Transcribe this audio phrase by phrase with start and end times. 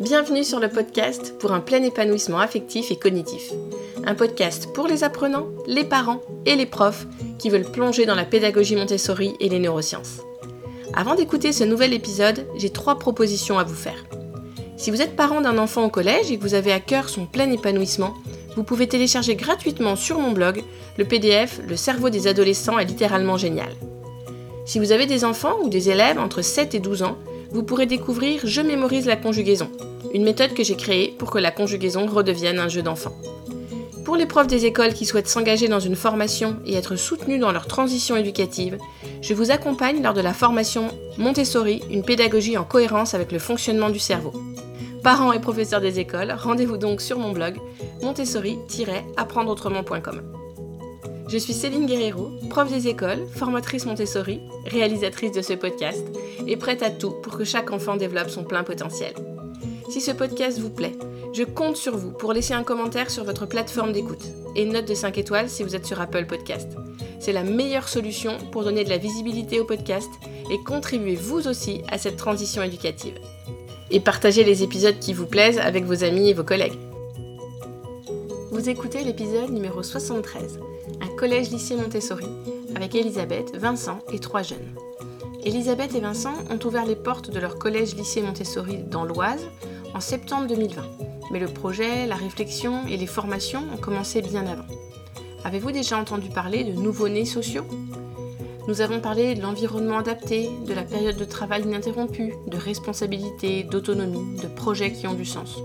[0.00, 3.52] Bienvenue sur le podcast pour un plein épanouissement affectif et cognitif.
[4.04, 7.06] Un podcast pour les apprenants, les parents et les profs
[7.38, 10.20] qui veulent plonger dans la pédagogie Montessori et les neurosciences.
[10.92, 14.04] Avant d'écouter ce nouvel épisode, j'ai trois propositions à vous faire.
[14.76, 17.24] Si vous êtes parent d'un enfant au collège et que vous avez à cœur son
[17.24, 18.12] plein épanouissement,
[18.54, 20.62] vous pouvez télécharger gratuitement sur mon blog
[20.98, 23.72] le PDF Le cerveau des adolescents est littéralement génial.
[24.66, 27.16] Si vous avez des enfants ou des élèves entre 7 et 12 ans,
[27.56, 29.70] vous pourrez découvrir Je mémorise la conjugaison,
[30.12, 33.16] une méthode que j'ai créée pour que la conjugaison redevienne un jeu d'enfant.
[34.04, 37.52] Pour les profs des écoles qui souhaitent s'engager dans une formation et être soutenus dans
[37.52, 38.76] leur transition éducative,
[39.22, 43.88] je vous accompagne lors de la formation Montessori, une pédagogie en cohérence avec le fonctionnement
[43.88, 44.34] du cerveau.
[45.02, 47.56] Parents et professeurs des écoles, rendez-vous donc sur mon blog
[48.02, 50.45] montessori-apprendreautrement.com.
[51.28, 56.06] Je suis Céline Guerrero, prof des écoles, formatrice Montessori, réalisatrice de ce podcast
[56.46, 59.12] et prête à tout pour que chaque enfant développe son plein potentiel.
[59.90, 60.96] Si ce podcast vous plaît,
[61.32, 64.24] je compte sur vous pour laisser un commentaire sur votre plateforme d'écoute
[64.54, 66.76] et une note de 5 étoiles si vous êtes sur Apple Podcast.
[67.18, 70.10] C'est la meilleure solution pour donner de la visibilité au podcast
[70.52, 73.18] et contribuer vous aussi à cette transition éducative.
[73.90, 76.78] Et partagez les épisodes qui vous plaisent avec vos amis et vos collègues.
[78.52, 80.60] Vous écoutez l'épisode numéro 73,
[81.00, 82.26] un collège-lycée Montessori,
[82.74, 84.74] avec Elisabeth, Vincent et trois jeunes.
[85.44, 89.46] Elisabeth et Vincent ont ouvert les portes de leur collège-lycée Montessori dans l'Oise
[89.94, 90.82] en septembre 2020,
[91.30, 94.66] mais le projet, la réflexion et les formations ont commencé bien avant.
[95.44, 97.64] Avez-vous déjà entendu parler de nouveau-nés sociaux?
[98.68, 104.40] Nous avons parlé de l'environnement adapté, de la période de travail ininterrompue, de responsabilité, d'autonomie,
[104.42, 105.60] de projets qui ont du sens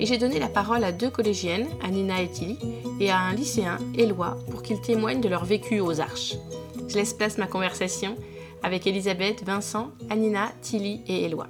[0.00, 2.58] et j'ai donné la parole à deux collégiennes, Anina et Tilly,
[3.00, 6.36] et à un lycéen, Éloi, pour qu'ils témoignent de leur vécu aux Arches.
[6.88, 8.16] Je laisse place ma conversation
[8.62, 11.48] avec Elisabeth, Vincent, Anina, Tilly et Éloi.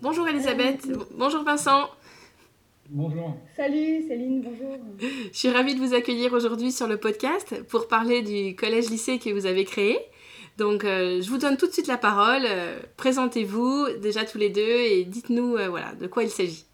[0.00, 0.86] Bonjour Elisabeth,
[1.16, 1.88] bonjour Vincent.
[2.88, 3.36] Bonjour.
[3.56, 4.76] Salut Céline, bonjour.
[5.00, 9.30] Je suis ravie de vous accueillir aujourd'hui sur le podcast pour parler du collège-lycée que
[9.30, 9.98] vous avez créé.
[10.58, 12.42] Donc, euh, je vous donne tout de suite la parole.
[12.44, 16.66] Euh, présentez-vous déjà tous les deux et dites-nous euh, voilà, de quoi il s'agit.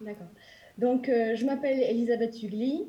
[0.00, 0.26] D'accord.
[0.76, 2.84] Donc, euh, je m'appelle Elisabeth Hugli.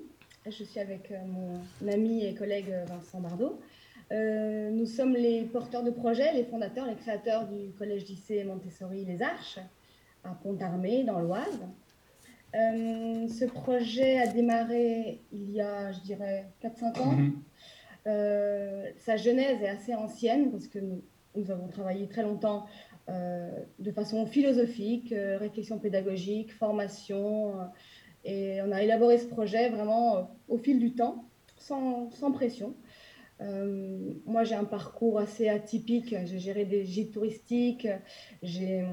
[0.45, 3.59] Je suis avec euh, mon ami et collègue euh, Vincent Bardot.
[4.11, 9.59] nous sommes les porteurs de projet, les fondateurs, les créateurs du collège-lycée Montessori Les Arches
[10.23, 11.61] à Pont-Armé, dans l'Oise.
[12.53, 17.11] ce projet a démarré il y a, je dirais, 4-5 ans.
[17.13, 17.41] Mhm.
[18.97, 20.79] sa genèse est assez ancienne parce que
[21.35, 22.65] nous avons travaillé très longtemps
[23.79, 27.59] de façon philosophique, euh, réflexion pédagogique, formation.
[27.59, 27.63] Euh,
[28.25, 31.25] et on a élaboré ce projet vraiment au fil du temps,
[31.57, 32.75] sans, pression.
[33.39, 36.13] moi, j'ai un parcours assez atypique.
[36.25, 37.87] J'ai géré des gîtes touristiques,
[38.43, 38.83] j'ai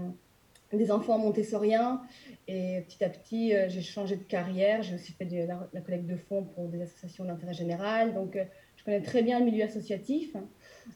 [0.73, 2.03] des enfants montessoriens.
[2.47, 4.83] Et petit à petit, j'ai changé de carrière.
[4.83, 8.15] J'ai aussi fait de la, collecte de fonds pour des associations d'intérêt général.
[8.15, 8.39] Donc,
[8.77, 10.37] je connais très bien le milieu associatif.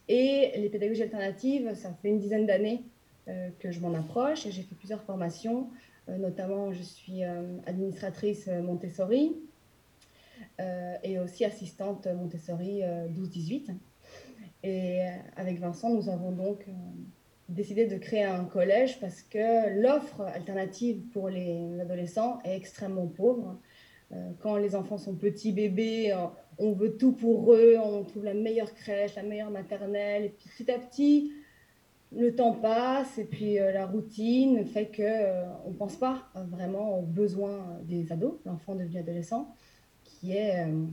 [0.07, 2.98] Et les pédagogies alternatives, ça fait une dizaine d'années euh,
[3.59, 5.71] que je m'en approche j'ai fait plusieurs formations.
[6.09, 9.37] Euh, notamment, je suis euh, administratrice Montessori
[11.05, 13.75] et aussi assistante Montessori 12-18.
[14.65, 15.01] Et
[15.37, 16.67] avec Vincent, nous avons donc
[17.49, 23.57] décidé de créer un collège parce que l'offre alternative pour les adolescents est extrêmement pauvre.
[24.41, 26.13] Quand les enfants sont petits bébés,
[26.59, 30.71] on veut tout pour eux, on trouve la meilleure crèche, la meilleure maternelle, et petit
[30.71, 31.33] à petit,
[32.13, 36.99] le temps passe et puis euh, la routine fait que euh, on pense pas vraiment
[36.99, 39.55] aux besoins des ados, l'enfant devenu adolescent,
[40.05, 40.87] qui est, euh,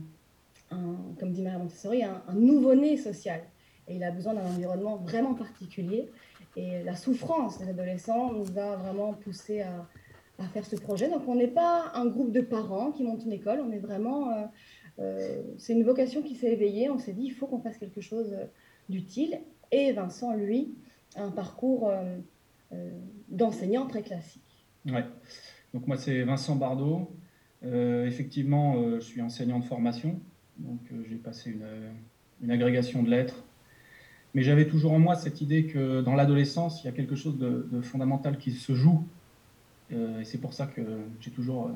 [1.18, 3.40] comme dit Maria Montessori, un, nouveau-né social.
[3.88, 6.10] Et il a besoin d'un environnement vraiment particulier.
[6.56, 9.86] Et la souffrance des adolescents nous a vraiment poussé à,
[10.38, 11.08] à faire ce projet.
[11.08, 14.50] Donc on n'est pas un groupe de parents qui montent une école, on est vraiment...
[15.58, 18.34] c'est une vocation qui s'est éveillée, on s'est dit il faut qu'on fasse quelque chose
[18.88, 19.38] d'utile.
[19.70, 20.74] Et Vincent, lui,
[21.16, 22.16] un parcours euh,
[22.72, 22.90] euh,
[23.28, 24.42] d'enseignant très classique.
[24.86, 25.04] Ouais.
[25.74, 27.10] Donc moi c'est Vincent Bardot.
[27.64, 30.20] Euh, effectivement, je suis enseignant de formation,
[30.58, 31.66] donc j'ai passé une,
[32.42, 33.44] une, agrégation de lettres.
[34.34, 37.38] Mais j'avais toujours en moi cette idée que dans l'adolescence, il y a quelque chose
[37.38, 39.04] de, fondamental qui se joue.
[39.90, 40.82] et c'est pour ça que
[41.20, 41.70] j'ai toujours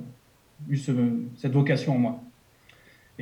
[0.69, 2.23] eu cette vocation en moi.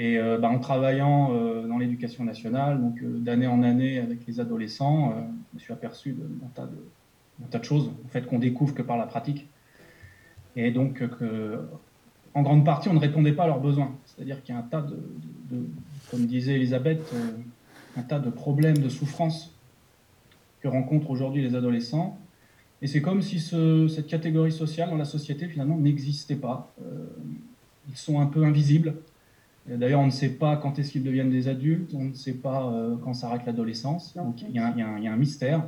[0.00, 1.30] Et bah, en travaillant
[1.66, 5.12] dans l'éducation nationale, donc d'année en année avec les adolescents,
[5.50, 9.06] je me suis aperçu d'un tas, de choses en fait, qu'on découvre que par la
[9.06, 9.48] pratique.
[10.54, 11.66] Et donc, que,
[12.34, 13.96] en grande partie, on ne répondait pas à leurs besoins.
[14.06, 15.66] C'est-à-dire qu'il y a un tas de,
[16.10, 17.30] comme disait Elisabeth, euh,
[17.96, 19.54] un tas de problèmes, de souffrances
[20.60, 22.18] que rencontrent aujourd'hui les adolescents.
[22.80, 26.72] Et c'est comme si ce, cette catégorie sociale dans la société finalement n'existait pas.
[26.82, 27.06] Euh,
[27.88, 28.94] ils sont un peu invisibles.
[29.68, 32.72] D'ailleurs, on ne sait pas quand est-ce qu'ils deviennent des adultes, on ne sait pas
[32.72, 34.14] euh, quand s'arrête l'adolescence.
[34.14, 35.62] Donc il y, a, il y, a un mystère.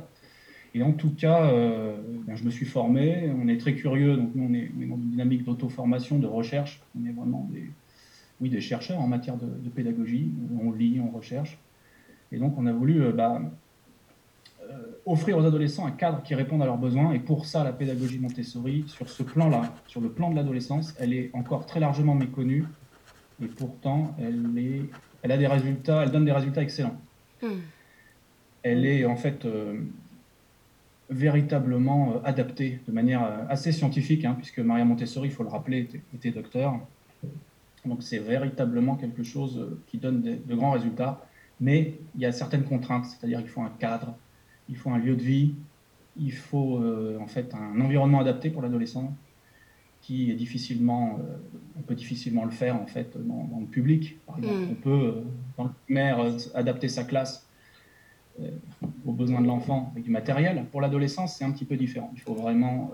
[0.73, 4.31] Et en tout cas, euh, ben, je me suis formé, on est très curieux, donc
[4.33, 6.81] nous on est, on est dans une dynamique d'auto-formation, de recherche.
[6.99, 7.69] On est vraiment des,
[8.39, 10.31] oui, des chercheurs en matière de, de, pédagogie.
[10.63, 11.59] On lit, on recherche.
[12.31, 13.41] Et donc on a voulu bah,
[14.71, 14.73] euh,
[15.05, 17.11] offrir aux adolescents un cadre qui réponde à leurs besoins.
[17.11, 21.13] Et pour ça, la pédagogie Montessori, sur ce plan-là, sur le plan de l'adolescence, elle
[21.13, 22.65] est encore très largement méconnue.
[23.41, 24.81] Et pourtant, elle, est,
[25.21, 26.99] elle a des résultats, elle donne des résultats excellents.
[27.41, 27.59] Hmm.
[28.63, 29.79] Elle est en fait euh,
[31.09, 35.79] véritablement euh, adaptée de manière assez scientifique, hein, puisque Maria Montessori, il faut le rappeler,
[35.79, 36.79] était, était docteur.
[37.85, 41.25] Donc c'est véritablement quelque chose qui donne de grands résultats.
[41.61, 44.15] Mais il y a certaines contraintes, c'est-à-dire qu'il faut un cadre,
[44.67, 45.53] il faut un lieu de vie,
[46.17, 49.15] il faut euh, en fait un environnement adapté pour l'adolescent
[50.01, 51.37] qui est difficilement, euh,
[51.77, 54.17] on peut difficilement le faire en fait dans, le public.
[54.25, 54.69] Par exemple, mm.
[54.71, 55.21] on peut euh,
[55.57, 56.19] dans le primaire
[56.53, 57.47] adapter sa classe
[59.05, 60.65] aux besoins de l'enfant avec du matériel.
[60.71, 62.11] Pour l'adolescence, c'est un petit peu différent.
[62.15, 62.91] Il faut vraiment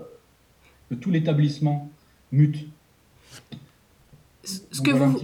[0.90, 1.88] que tout l'établissement
[2.32, 2.68] mute
[4.48, 5.20] ce, que vous,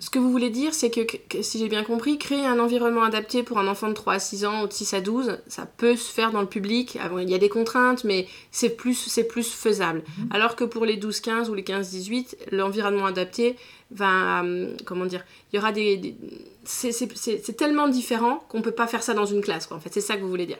[0.00, 3.42] ce que vous voulez dire, c'est que, si j'ai bien compris, créer un environnement adapté
[3.42, 5.96] pour un enfant de 3 à 6 ans ou de 6 à 12, ça peut
[5.96, 6.98] se faire dans le public.
[7.20, 10.02] il y a des contraintes, mais c'est plus, plus faisable.
[10.18, 10.28] Mhm.
[10.32, 13.56] Alors que pour les 12-15 ou les 15-18, l'environnement adapté
[13.90, 14.42] va.
[14.42, 16.16] Euh, comment dire Il y aura des.
[16.64, 20.00] c'est tellement différent qu'on ne peut pas faire ça dans une classe, En fait, c'est
[20.00, 20.58] ça que vous voulez dire.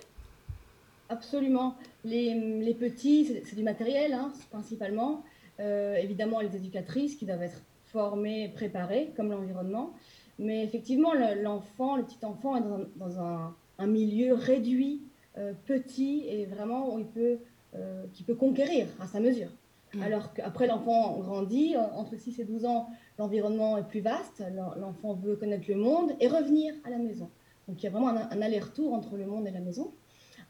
[1.09, 1.77] Absolument.
[2.05, 5.25] Les, les petits, c'est du matériel, hein, principalement.
[5.61, 7.61] Euh, évidemment, les éducatrices qui doivent être
[7.95, 9.95] formé, préparé, comme l'environnement.
[10.39, 12.65] Mais effectivement, l'enfant, le, petit enfant est
[12.97, 15.03] dans, un, milieu réduit,
[15.39, 17.39] euh, petit et vraiment où il peut,
[17.77, 19.51] euh, qui peut conquérir à sa mesure.
[19.95, 20.03] Mmh.
[20.03, 24.43] Alors qu'après, l'enfant grandit, entre 6 et 12 ans, l'environnement est plus vaste,
[24.77, 27.31] l'enfant veut connaître le monde et revenir à la maison.
[27.69, 29.93] Donc il y a vraiment un, aller-retour entre le monde et la maison.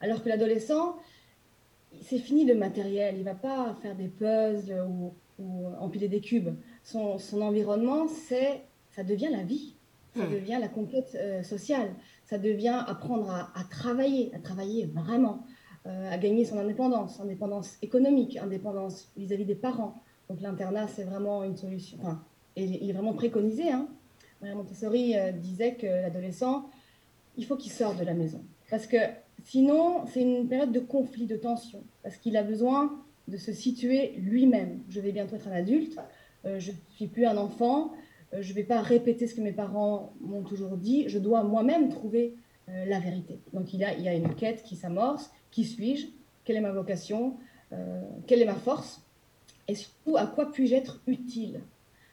[0.01, 0.97] Alors que l'adolescent,
[2.01, 6.21] c'est fini le matériel, il ne va pas faire des puzzles ou, ou empiler des
[6.21, 6.55] cubes
[6.85, 9.75] son, environnement, c'est, ça devient la vie,
[10.17, 10.33] ça hmm.
[10.33, 11.91] devient la conquête euh, sociale,
[12.25, 15.45] ça devient apprendre à, travailler, à travailler vraiment,
[15.87, 19.95] euh, à gagner son indépendance, indépendance économique, indépendance vis-à-vis des parents.
[20.29, 22.23] Donc l'internat, c'est vraiment une solution, enfin,
[22.57, 23.71] il est vraiment préconisé.
[23.71, 23.89] Hein.
[24.43, 26.69] Montessori euh, disait que l'adolescent,
[27.37, 28.43] il faut qu'il sorte de la maison.
[28.71, 28.97] Parce que
[29.45, 34.15] sinon, c'est une période de conflit, de tension, parce qu'il a besoin de se situer
[34.19, 34.81] lui-même.
[34.89, 35.99] Je vais bientôt être un adulte,
[36.45, 37.93] euh, je ne suis plus un enfant,
[38.33, 41.43] euh, je ne vais pas répéter ce que mes parents m'ont toujours dit, je dois
[41.43, 42.35] moi-même trouver
[42.69, 43.39] euh, la vérité.
[43.53, 46.07] Donc il y, a, il y a une quête qui s'amorce, qui suis-je,
[46.45, 47.37] quelle est ma vocation,
[48.29, 49.03] quelle est ma force,
[49.67, 51.61] et surtout à quoi puis-je être utile?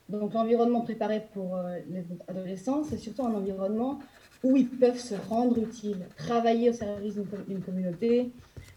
[0.10, 4.00] Donc l'environnement préparé pour les adolescents, c'est surtout un environnement
[4.44, 7.16] où ils peuvent se rendre utiles, travailler au service
[7.48, 8.32] d'une communauté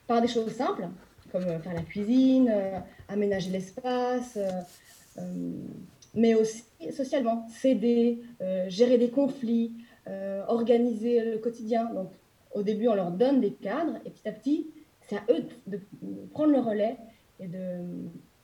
[0.06, 0.88] par des choses simples,
[1.34, 2.52] comme faire la cuisine,
[3.08, 4.38] aménager l'espace,
[5.18, 5.22] euh,
[6.14, 9.72] mais aussi socialement, s'aider, euh, gérer des conflits,
[10.06, 11.92] euh, organiser le quotidien.
[11.92, 12.10] Donc,
[12.52, 14.66] au début, on leur donne des cadres et petit à petit,
[15.08, 15.80] c'est à eux de,
[16.32, 16.96] prendre le relais
[17.40, 17.48] et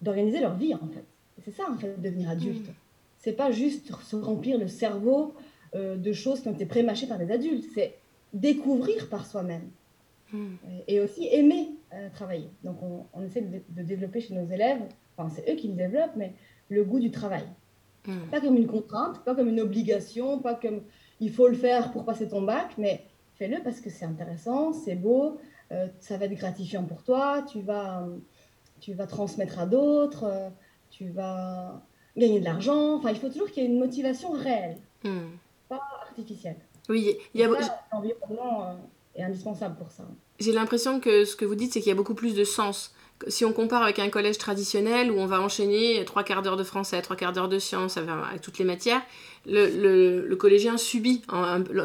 [0.00, 1.04] d'organiser leur vie, en fait.
[1.44, 2.68] C'est ça, en fait, devenir adulte.
[2.68, 2.74] Mmh.
[3.18, 5.34] C'est pas juste se remplir le cerveau
[5.74, 7.64] de choses qui ont été prémâchées par des adultes.
[7.74, 7.94] C'est
[8.32, 9.70] découvrir par soi-même.
[10.32, 10.56] Mmh.
[10.86, 11.70] Et aussi aimer
[12.14, 12.50] travailler.
[12.62, 12.78] Donc,
[13.12, 14.80] on, essaie de, de, développer chez nos élèves,
[15.16, 16.34] enfin, c'est eux qui le développent, mais
[16.68, 17.44] le goût du travail.
[18.06, 18.30] Hmm.
[18.30, 20.82] Pas comme une contrainte, pas comme une obligation, pas comme
[21.20, 24.94] il faut le faire pour passer ton bac, mais fais-le parce que c'est intéressant, c'est
[24.94, 25.38] beau,
[25.70, 28.06] euh, ça va être gratifiant pour toi, tu vas,
[28.80, 30.48] tu vas transmettre à d'autres, euh,
[30.90, 31.82] tu vas
[32.16, 32.96] gagner de l'argent.
[32.96, 35.32] Enfin, il faut toujours qu'il y ait une motivation réelle, hmm.
[35.68, 36.56] pas artificielle.
[36.88, 37.48] Oui, il y a...
[37.92, 38.74] l'environnement euh,
[39.22, 40.04] indispensable pour ça.
[40.38, 42.94] J'ai l'impression que ce que vous dites, c'est qu'il y a beaucoup plus de sens
[43.28, 46.64] si on compare avec un collège traditionnel où on va enchaîner trois quarts d'heure de
[46.64, 49.02] français, trois quarts d'heure de sciences, avec toutes les matières,
[49.46, 51.22] le, collégien subit,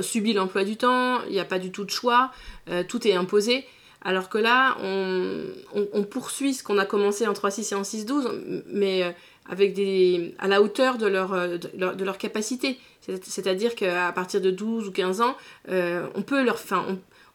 [0.01, 2.31] subit l'emploi du temps, il n'y a pas du tout de choix,
[2.69, 3.65] euh, tout est imposé.
[4.01, 9.03] Alors que là, on, poursuit ce qu'on a commencé en 3-6 et en 6-12, mais
[9.03, 9.09] euh,
[9.49, 12.77] avec des, à la hauteur de leur, euh, de leur, capacité.
[13.01, 15.35] C'est-à-dire qu'à partir de 12 ou 15 ans,
[15.67, 16.59] on peut leur...
[16.59, 16.85] Fin,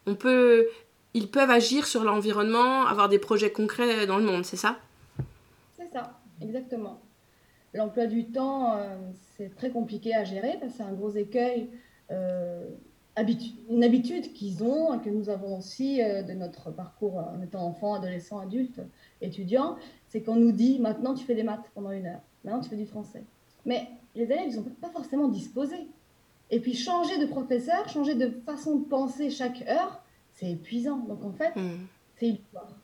[0.05, 0.67] peut
[1.13, 4.77] ils peuvent agir sur l'environnement, avoir des projets concrets dans le monde, c'est ça?
[5.77, 7.01] C'est ça, exactement.
[7.73, 8.95] L'emploi du temps, euh,
[9.35, 11.69] c'est très compliqué à gérer parce que c'est un gros écueil
[12.11, 12.65] euh,
[13.69, 17.93] une habitude qu'ils ont, que nous avons aussi euh, de notre parcours en étant enfant,
[17.93, 18.79] adolescent, adulte,
[19.21, 19.77] étudiant,
[20.07, 22.77] c'est qu'on nous dit maintenant tu fais des maths pendant une heure, maintenant tu fais
[22.77, 23.23] du français.
[23.65, 25.87] Mais les élèves, ils sont pas forcément disposés.
[26.51, 30.03] Et puis changer de professeur, changer de façon de penser chaque heure,
[30.33, 30.97] c'est épuisant.
[30.97, 31.87] Donc en fait, hmm.
[32.17, 32.75] c'est illusoire.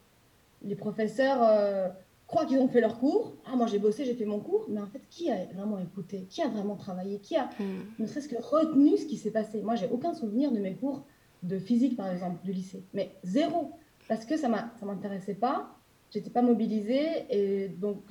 [0.64, 1.90] Les professeurs euh,
[2.28, 3.34] croient qu'ils ont fait leur cours.
[3.46, 4.66] Ah, moi j'ai bossé, j'ai fait mon cours.
[4.70, 6.26] Mais en fait, qui a vraiment écouté?
[6.30, 7.20] Qui a vraiment travaillé?
[7.20, 7.84] Qui a hmm.
[8.00, 9.62] ne serait-ce que retenu ce qui s'est passé?
[9.62, 11.04] Moi, j'ai aucun souvenir de mes cours
[11.44, 12.84] de physique, par exemple, du lycée.
[12.94, 13.72] Mais zéro.
[14.08, 15.76] Parce que ça ne m'intéressait pas.
[16.12, 17.26] J'étais pas mobilisée.
[17.30, 18.02] Et donc,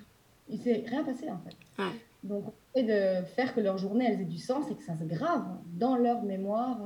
[0.51, 1.57] il s'est rien passé, en fait.
[2.23, 2.45] Donc,
[2.83, 5.97] de faire que leur journée, elles aient du sens et que ça se grave dans
[5.97, 6.79] leur mémoire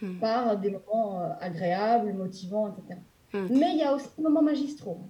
[0.00, 0.18] hmm.
[0.18, 3.00] par des moments euh, agréables, motivants, etc.
[3.32, 3.46] Hmm.
[3.50, 5.00] Mais il y a aussi des moments magistraux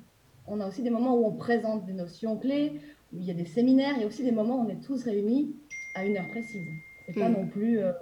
[0.46, 2.80] on a aussi des moments où on présente des notions clés,
[3.12, 4.84] où il y a des séminaires, il y a aussi des moments où on est
[4.84, 5.54] tous réunis
[5.94, 6.66] à une heure précise.
[7.06, 7.32] C'est pas hmm.
[7.32, 7.92] non plus euh,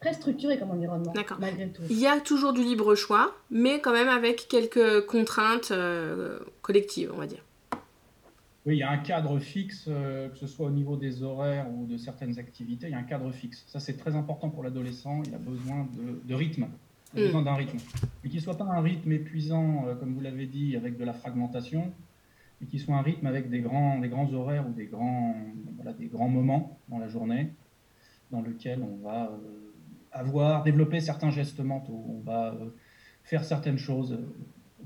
[0.00, 1.82] très structuré comme environnement, malgré tout.
[1.90, 7.10] Il y a toujours du libre choix, mais quand même avec quelques contraintes euh, collectives,
[7.14, 7.44] on va dire.
[8.64, 11.66] Oui, il y a un cadre fixe, euh, que ce soit au niveau des horaires
[11.70, 13.64] ou de certaines activités, il y a un cadre fixe.
[13.66, 15.22] Ça, c'est très important pour l'adolescent.
[15.26, 15.88] Il a besoin
[16.24, 16.66] de rythme
[17.14, 17.44] besoin mm.
[17.44, 17.78] d'un rythme.
[18.22, 21.04] Mais qu'il ne soit pas un rythme épuisant, euh, comme vous l'avez dit, avec de
[21.04, 21.92] la fragmentation,
[22.60, 25.34] mais qu'il soit un rythme avec des grands, des grands horaires ou des grands,
[25.76, 27.50] voilà, des grands moments dans la journée
[28.30, 29.72] dans lesquels on va euh,
[30.12, 32.56] avoir, développer certains gestes mentaux, on va
[33.24, 34.18] faire certaines choses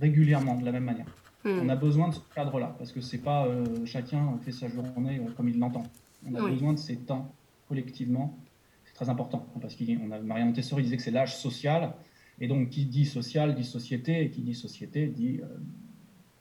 [0.01, 1.07] régulièrement de la même manière.
[1.47, 1.61] Mm.
[1.63, 3.49] On a besoin de ce cadre-là, parce que c'est pas
[3.85, 5.85] chacun fait sa journée comme il l'entend.
[6.29, 7.33] On a besoin de ces temps
[7.69, 8.37] collectivement.
[8.85, 11.95] C'est très important, parce qu'on a Maria Montessori disait que c'est l'âge social,
[12.41, 15.47] et donc, qui dit social dit société, et qui dit société dit euh,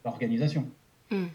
[0.03, 0.67] organisation.
[1.12, 1.25] Hmm.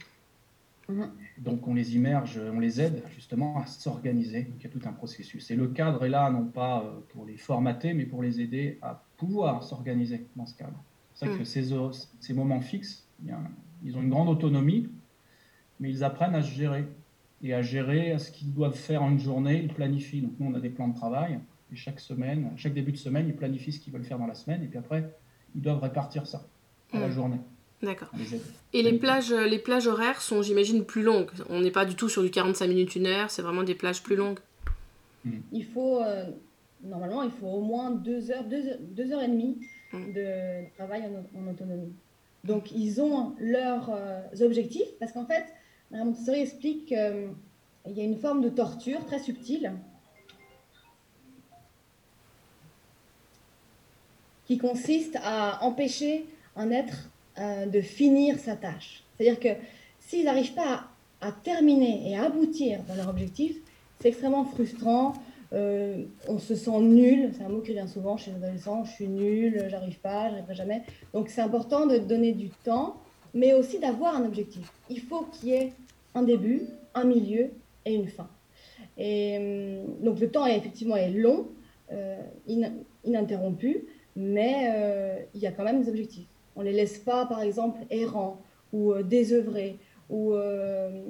[1.39, 4.43] Donc, on les immerge, on les aide justement à s'organiser.
[4.43, 5.51] Donc, il y a tout un processus.
[5.51, 8.79] Et le cadre est là, non pas euh, pour les formater, mais pour les aider
[8.83, 10.83] à pouvoir s'organiser dans ce cadre.
[11.15, 11.93] C'est pour ça que hmm.
[11.93, 13.07] ces, ces moments fixes,
[13.85, 14.89] ils ont une grande autonomie,
[15.79, 16.85] mais ils apprennent à se gérer
[17.43, 19.63] et à gérer ce qu'ils doivent faire en une journée.
[19.63, 20.21] Ils planifient.
[20.23, 21.41] Donc, nous, on a des plans de travail.
[21.73, 24.35] Et chaque semaine, chaque début de semaine, ils planifient ce qu'ils veulent faire dans la
[24.35, 24.63] semaine.
[24.63, 25.15] Et puis après,
[25.55, 26.45] ils doivent répartir ça
[26.93, 27.13] à la hmm.
[27.13, 27.39] journée.
[27.83, 28.11] D'accord.
[28.75, 31.31] Et les plages, les plages horaires sont, j'imagine, plus longues.
[31.49, 33.31] On n'est pas du tout sur du 45 minutes, une heure.
[33.31, 34.41] C'est vraiment des plages plus longues.
[35.25, 35.39] Hmm.
[35.53, 36.25] Il faut, euh,
[36.83, 39.59] normalement, il faut au moins deux heures, deux, heures et demie
[39.93, 40.13] hmm.
[40.13, 41.93] de travail en, autonomie.
[42.45, 45.45] Donc, ils ont leurs euh, objectifs parce qu'en fait,
[45.91, 47.35] Mme Montessori explique qu'il
[47.87, 49.73] y a une forme de torture très subtile
[54.51, 59.05] qui consiste à empêcher un être euh, de finir sa tâche.
[59.17, 59.61] C'est-à-dire que
[60.01, 60.89] s'ils n'arrivent pas
[61.21, 63.55] à, terminer et à aboutir dans leur objectif,
[64.01, 65.13] c'est extrêmement frustrant.
[65.53, 68.93] Euh, on se sent nul, c'est un mot qui vient souvent chez les adolescents, je
[68.93, 70.83] suis nul, j'arrive pas, j'arriverai jamais.
[71.13, 72.97] Donc c'est important de donner du temps,
[73.35, 74.73] mais aussi d'avoir un objectif.
[74.89, 75.73] Il faut qu'il y ait
[76.15, 76.63] un début,
[76.95, 77.51] un milieu
[77.85, 78.29] et une fin.
[78.97, 81.49] Et euh, donc le temps est effectivement est long,
[83.05, 86.29] ininterrompu, mais euh, il y a quand même des objectifs.
[86.57, 88.41] On ne les laisse pas, par exemple, errants
[88.73, 89.79] ou euh, désœuvrés
[90.13, 91.03] euh,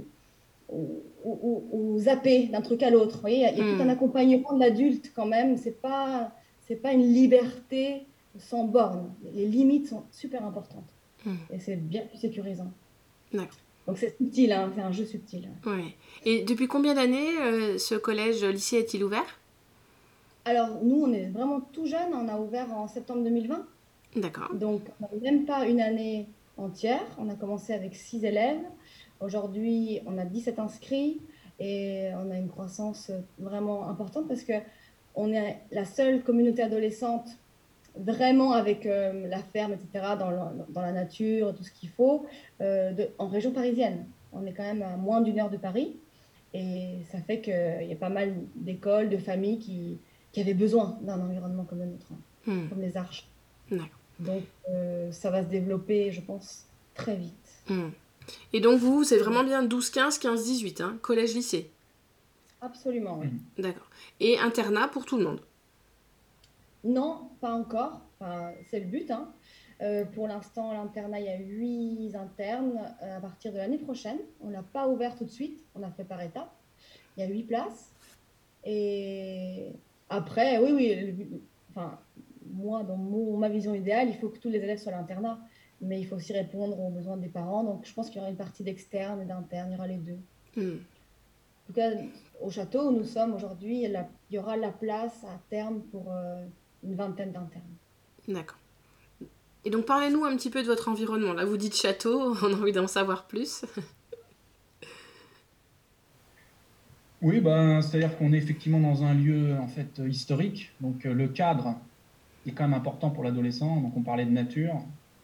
[0.72, 3.20] ou, ou, ou, zapper d'un truc à l'autre.
[3.28, 3.90] Il y a, y a tout un hmm.
[3.90, 5.56] accompagnement de l'adulte quand même.
[5.56, 6.32] Ce n'est pas,
[6.82, 8.02] pas une liberté
[8.38, 9.12] sans borne.
[9.34, 10.88] Les limites sont super importantes.
[11.24, 11.34] Hmm.
[11.52, 12.70] Et c'est bien plus sécurisant.
[13.32, 15.48] Donc c'est subtil, hein, c'est un jeu subtil.
[15.66, 15.94] Ouais.
[16.24, 19.40] Et depuis combien d'années ce collège-lycée est-il ouvert?
[20.44, 22.14] Alors, nous, on est vraiment tout jeune.
[22.14, 23.66] On a ouvert en septembre 2020.
[24.16, 24.54] D'accord.
[24.54, 27.04] Donc, on n'a même pas une année entière.
[27.18, 28.62] On a commencé avec six élèves.
[29.20, 31.20] Aujourd'hui, on a 17 inscrits
[31.58, 34.54] et on a une croissance vraiment importante parce que
[35.14, 37.28] on est la seule communauté adolescente
[37.96, 40.30] vraiment avec euh, la ferme, etc., dans,
[40.68, 42.26] dans, la nature, tout ce qu'il faut,
[42.60, 44.06] euh, de, en région parisienne.
[44.32, 45.96] On est quand même à moins d'une heure de Paris
[46.54, 49.98] et ça fait qu'il y a pas mal d'écoles, de familles qui,
[50.32, 52.68] qui avaient besoin d'un environnement comme le nôtre, hein, hmm.
[52.68, 53.28] comme les arches.
[54.18, 57.62] Donc euh, ça va se développer, je pense, très vite.
[57.68, 57.90] Hmm.
[58.52, 61.70] Et donc vous, c'est vraiment bien 12-15, 15-18, hein, collège-lycée
[62.62, 63.28] Absolument, oui.
[63.58, 63.88] D'accord.
[64.20, 65.40] Et internat pour tout le monde?
[66.84, 68.00] Non, pas encore.
[68.70, 69.10] c'est le but.
[69.10, 69.32] Hein.
[69.82, 74.18] Euh, pour l'instant, l'internat, il y a 8 internes euh, à partir de l'année prochaine.
[74.42, 76.52] On ne l'a pas ouvert tout de suite, on a fait par étapes.
[77.16, 77.92] Il y a 8 places.
[78.64, 79.68] Et
[80.10, 81.98] après, oui, oui, enfin,
[82.52, 85.40] moi, dans ma vision idéale, il faut que tous les élèves soient à l'internat,
[85.80, 87.64] mais il faut aussi répondre aux besoins des parents.
[87.64, 89.96] Donc, je pense qu'il y aura une partie d'externe et d'interne, il y aura les
[89.96, 90.18] deux.
[90.56, 90.76] Hmm.
[90.76, 91.90] En tout cas,
[92.40, 96.44] au château où nous sommes aujourd'hui, il y aura la place à terme pour, euh,
[96.82, 97.62] une vingtaine d'internes.
[98.28, 98.58] D'accord.
[99.64, 101.34] Et donc parlez-nous un petit peu de votre environnement.
[101.34, 103.64] Là, vous dites château, on a envie d'en savoir plus.
[107.22, 110.72] oui, ben, c'est-à-dire qu'on est effectivement dans un lieu en fait historique.
[110.80, 111.74] Donc le cadre
[112.46, 113.80] est quand même important pour l'adolescent.
[113.80, 114.82] Donc on parlait de nature.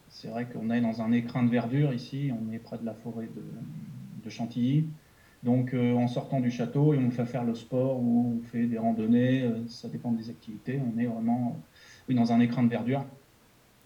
[0.09, 2.31] C'est vrai qu'on est dans un écrin de verdure ici.
[2.31, 4.85] On est près de la forêt de, Chantilly.
[5.43, 8.77] Donc en sortant du château, et on fait faire le sport ou on fait des
[8.77, 9.49] randonnées.
[9.69, 10.81] ça dépend des activités.
[10.81, 11.55] On est vraiment
[12.09, 13.05] oui, dans un écrin de verdure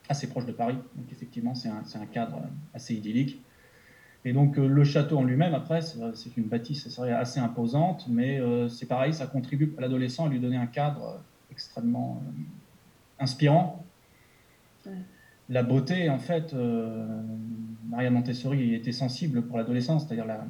[0.10, 0.78] assez proche de Paris.
[0.96, 2.42] Donc effectivement, c'est un, cadre
[2.74, 3.42] assez idyllique.
[4.24, 8.68] Et donc euh, le château en lui-même, après, c'est une bâtisse assez imposante, mais euh,
[8.68, 13.84] c'est pareil, ça contribue à l'adolescent à lui donner un cadre extrêmement euh, inspirant.
[15.52, 16.56] La beauté, en fait,
[17.92, 20.46] Maria Montessori était sensible pour l'adolescence, c'est-à-dire la,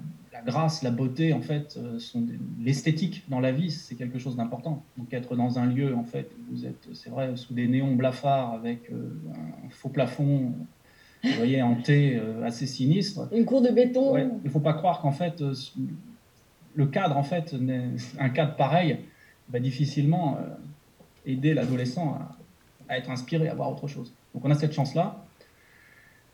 [0.46, 2.26] grâce, la beauté, en fait, euh, sont
[2.60, 4.84] l'esthétique dans la vie, c'est quelque chose d'important.
[4.98, 8.54] Donc être dans un lieu, en fait, vous êtes, c'est vrai, sous des néons blafards
[8.54, 9.10] avec euh,
[9.66, 10.54] un faux plafond,
[11.24, 13.28] vous voyez, en T euh, assez sinistre.
[13.32, 14.18] Une cour de béton.
[14.18, 15.44] il ne faut pas croire qu'en fait,
[16.76, 17.56] le cadre, en fait,
[18.20, 18.98] un cadre pareil
[19.50, 20.38] va difficilement
[21.26, 22.38] aider l'adolescent à,
[22.92, 24.14] à être inspiré, à voir autre chose.
[24.34, 25.24] Donc on a cette chance-là.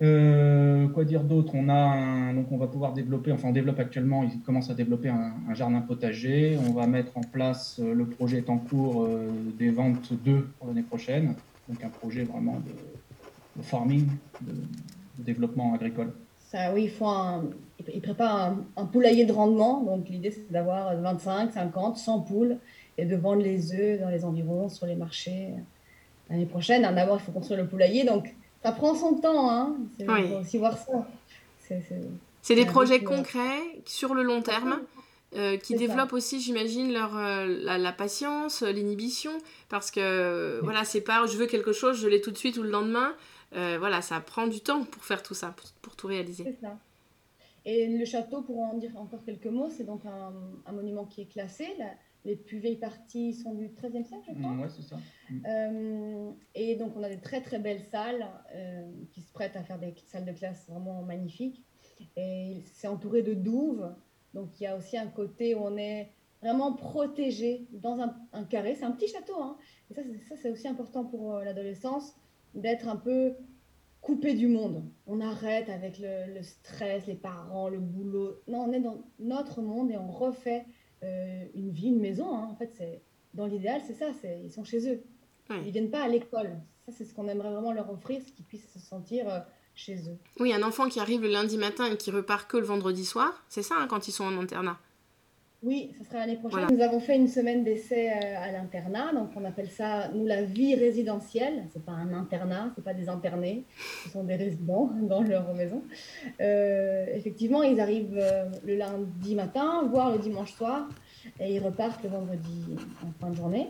[0.01, 1.53] Euh, quoi dire d'autre?
[1.55, 5.09] On a donc on va pouvoir développer, enfin on développe actuellement, il commence à développer
[5.09, 6.57] un, jardin potager.
[6.67, 10.49] On va mettre en place, euh, le projet est en cours euh, des ventes 2
[10.57, 11.35] pour l'année prochaine.
[11.69, 12.59] Donc un projet vraiment
[13.55, 14.07] de, farming,
[14.41, 14.53] de,
[15.19, 16.11] développement agricole.
[16.51, 17.45] Ça, oui, il faut un,
[17.93, 19.83] il prépare un, poulailler de rendement.
[19.83, 22.57] Donc l'idée c'est d'avoir 25, 50, 100 poules
[22.97, 25.53] et de vendre les œufs dans les environs, sur les marchés
[26.29, 26.81] l'année prochaine.
[26.81, 29.75] D'abord il faut construire le poulailler, donc ça prend son temps, hein.
[29.99, 31.07] Il faut aussi voir ça.
[32.41, 34.81] C'est des projets concrets sur le long terme.
[35.35, 39.33] Euh, qui développent aussi, j'imagine, leur euh, la, patience, l'inhibition,
[39.67, 42.63] parce que voilà, c'est pas je veux quelque chose, je l'ai tout de suite ou
[42.63, 43.13] le lendemain.
[43.53, 46.45] Euh, voilà, ça prend du temps pour faire tout ça, pour, tout réaliser.
[46.45, 46.77] C'est ça.
[47.65, 50.31] Et le château, pour en dire encore quelques mots, c'est donc un,
[50.65, 51.75] un, monument qui est classé.
[52.25, 54.51] Les plus vieilles parties sont du XIIIe siècle, je crois.
[54.51, 54.97] Mm, oui, c'est ça.
[55.29, 55.45] Mm.
[55.47, 59.63] Euh, et donc, on a des très, très belles salles euh, qui se prêtent à
[59.63, 61.63] faire des salles de classe vraiment magnifiques.
[62.15, 63.89] Et c'est entouré de douves.
[64.33, 68.75] Donc, il y a aussi un côté où on est vraiment protégé dans un, carré.
[68.75, 69.41] C'est un petit château.
[69.41, 69.57] Hein.
[69.91, 69.95] Et
[70.27, 72.15] ça, c'est aussi important pour euh, l'adolescence,
[72.53, 73.35] d'être un peu
[74.01, 74.83] coupé du monde.
[75.05, 78.41] On arrête avec le, le, stress, les parents, le boulot.
[78.47, 80.65] Non, on est dans notre monde et on refait
[81.03, 82.35] euh, une vie, une maison.
[82.35, 82.47] Hein.
[82.51, 83.01] En fait, c'est
[83.33, 84.07] dans l'idéal, c'est ça.
[84.21, 85.01] C'est ils sont chez eux.
[85.49, 86.59] Ils viennent pas à l'école.
[86.85, 89.39] Ça, c'est ce qu'on aimerait vraiment leur offrir, c'est qu'ils puissent se sentir euh,
[89.75, 90.17] chez eux.
[90.39, 93.43] Oui, un enfant qui arrive le lundi matin et qui repart que le vendredi soir,
[93.49, 94.77] c'est ça hein, quand ils sont en internat.
[95.63, 96.67] Oui, ça sera l'année prochaine.
[96.71, 100.43] Nous avons fait une semaine d'essai euh, à l'internat, donc on appelle ça nous la
[100.43, 101.65] vie résidentielle.
[101.73, 103.65] C'est pas un internat, c'est pas des internés,
[104.03, 105.81] ce sont des résidents dans leur maison.
[106.41, 110.87] Euh, effectivement, ils arrivent euh, le lundi matin, voire le dimanche soir,
[111.39, 113.69] et ils repartent le vendredi en fin de journée.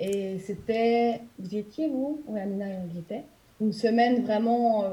[0.00, 2.24] Et c'était, vous y étiez vous?
[2.26, 3.22] Oui, Amina y était.
[3.60, 4.84] Une semaine vraiment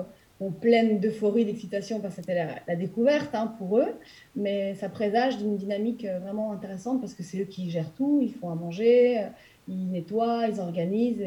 [0.52, 3.94] pleine d'euphorie, d'excitation parce que c'était la, découverte hein, pour eux,
[4.36, 8.20] mais ça présage d'une dynamique euh, vraiment intéressante parce que c'est eux qui gèrent tout,
[8.22, 9.28] ils font à manger, euh,
[9.68, 11.24] ils nettoient, ils organisent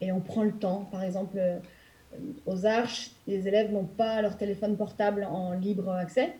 [0.00, 0.88] et, on prend le temps.
[0.90, 1.58] Par exemple, euh,
[2.46, 6.34] aux arches, les élèves n'ont pas leur téléphone portable en libre accès.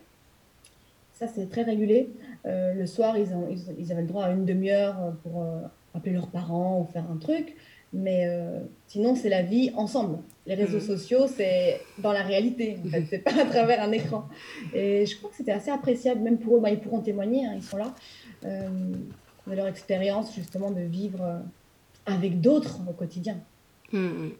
[1.13, 2.09] Ça, c'est très régulé.
[2.45, 3.47] le soir, ils, ont,
[3.79, 5.45] ils, avaient le droit à une demi-heure pour
[5.93, 7.55] appeler leurs parents ou faire un truc.
[7.93, 10.17] Mais euh, sinon, c'est la vie ensemble.
[10.47, 10.97] Les réseaux mhm.
[10.97, 13.05] sociaux, c'est dans la réalité, en fait.
[13.09, 14.27] C'est pas à travers un écran.
[14.73, 16.59] Et je crois que c'était assez appréciable, même pour eux.
[16.59, 17.93] Bah, ils pourront témoigner, hein, ils sont là,
[18.45, 18.67] euh,
[19.47, 21.37] de leur expérience, justement, de vivre euh,
[22.07, 23.37] avec d'autres au quotidien.
[23.91, 24.31] Mhm.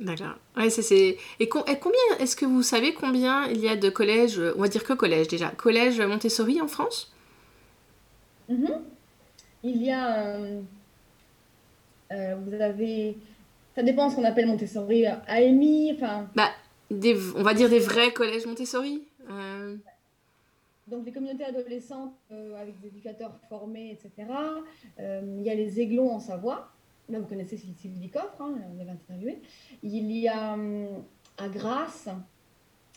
[0.00, 0.36] D'accord.
[0.56, 4.60] Ouais, c'est, et, combien, est-ce que vous savez combien il y a de collèges, on
[4.60, 7.12] va dire que collèges déjà, collèges Montessori en France?
[8.48, 8.80] Mhm.
[9.64, 10.60] Il y a euh,
[12.10, 13.16] vous avez.
[13.74, 16.28] Ça dépend de ce qu'on appelle Montessori, AMI, enfin.
[16.34, 16.50] Bah,
[16.90, 19.02] on va dire des vrais collèges Montessori.
[19.30, 19.76] Euh.
[20.86, 24.28] Donc, des communautés adolescentes euh, avec des éducateurs formés, etc.
[24.98, 26.72] il y a les Aiglons en Savoie.
[27.10, 29.40] Là, vous connaissez Sylvie Coffre, hein, on l'avait interviewé.
[29.82, 30.58] Il y a
[31.38, 32.08] à Grasse,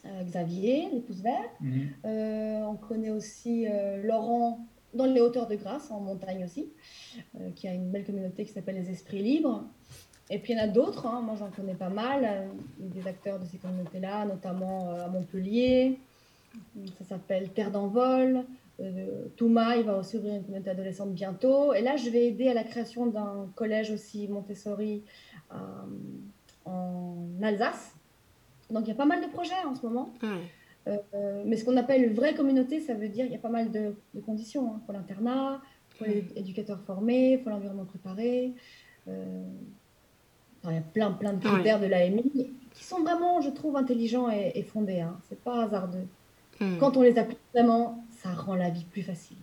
[0.06, 1.52] Xavier, les pouces verts.
[1.60, 1.90] Mhm.
[2.04, 3.68] on connaît aussi
[4.04, 6.70] Laurent dans les hauteurs de Grasse, en montagne aussi,
[7.40, 9.64] euh, qui a une belle communauté qui s'appelle les Esprits Libres.
[10.30, 11.22] Et puis il y en a d'autres, hein.
[11.22, 12.48] moi j'en connais pas mal, euh,
[12.80, 16.00] des acteurs de ces communautés-là, notamment euh, à Montpellier,
[17.00, 18.44] ça s'appelle Terre d'envol.
[19.38, 21.72] Touma, il va aussi ouvrir une communauté adolescente bientôt.
[21.72, 25.04] Et là, je vais aider à la création d'un collège aussi Montessori
[26.66, 27.94] en Alsace.
[28.72, 30.12] Donc il y a pas mal de projets en ce moment.
[30.88, 33.72] Euh, mais ce qu'on appelle vraie communauté, ça veut dire qu'il y a pas mal
[33.72, 33.94] de,
[34.26, 34.74] conditions.
[34.74, 34.82] Hein.
[34.86, 35.62] pour l'internat,
[35.98, 38.54] pour les éducateurs formés, pour l'environnement préparé.
[39.08, 39.44] Euh,
[40.66, 44.30] il y a plein, plein de critères de l'AMI qui sont vraiment, je trouve, intelligents
[44.30, 45.02] et, fondés.
[45.02, 45.18] Hein.
[45.28, 46.08] C'est pas hasardeux.
[46.80, 49.38] Quand on les applique vraiment, ça rend la vie plus facile.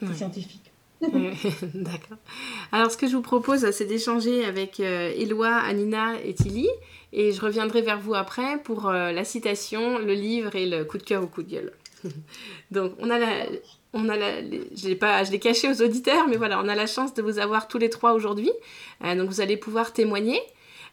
[0.00, 0.72] C'est scientifique.
[1.74, 2.18] D'accord.
[2.72, 6.68] Alors, ce que je vous propose, c'est d'échanger avec euh, Éloi, Anina et Tilly.
[7.12, 10.98] Et je reviendrai vers vous après pour euh, la citation, le livre et le coup
[10.98, 11.72] de cœur ou coup de gueule.
[12.70, 13.46] Donc, on a la.
[13.96, 16.88] On a je l'ai pas, je l'ai caché aux auditeurs, mais voilà, on a la
[16.88, 18.50] chance de vous avoir tous les trois aujourd'hui.
[19.04, 20.40] Euh, donc, vous allez pouvoir témoigner.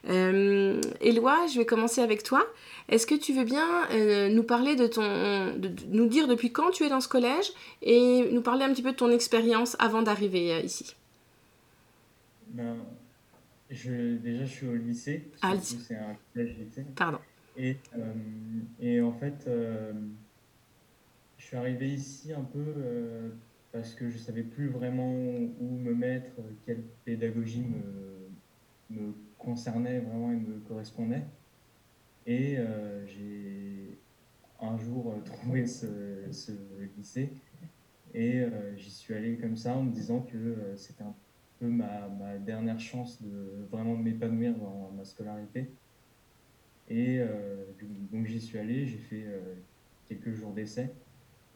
[0.08, 2.44] Euh, Éloi, je vais commencer avec toi.
[2.88, 5.02] Est-ce que tu veux bien euh, nous parler de ton,
[5.56, 8.82] de, nous dire depuis quand tu es dans ce collège et nous parler un petit
[8.82, 10.96] peu de ton expérience avant d'arriver euh, ici?
[12.48, 12.76] Ben,
[13.70, 15.30] je, Déjà, je suis au lycée.
[15.40, 16.84] Ah, C'est un collège lycée.
[16.96, 17.18] Pardon.
[17.56, 17.76] Et,
[18.80, 19.46] et en fait,
[21.36, 22.64] je suis arrivé ici un peu
[23.72, 26.32] parce que je savais plus vraiment où me mettre,
[26.64, 28.21] quelle pédagogie me,
[28.92, 31.24] me concernait vraiment et me correspondait.
[32.26, 33.98] Et euh, j'ai
[34.60, 36.52] un jour euh, trouvé ce, ce
[36.96, 37.32] lycée
[38.14, 41.14] et euh, j'y suis allé comme ça en me disant que c'était un
[41.58, 45.70] peu ma, ma, dernière chance de vraiment m'épanouir dans ma scolarité.
[46.88, 47.20] Et
[48.12, 49.24] donc j'y suis allé, j'ai fait
[50.08, 50.92] quelques jours d'essai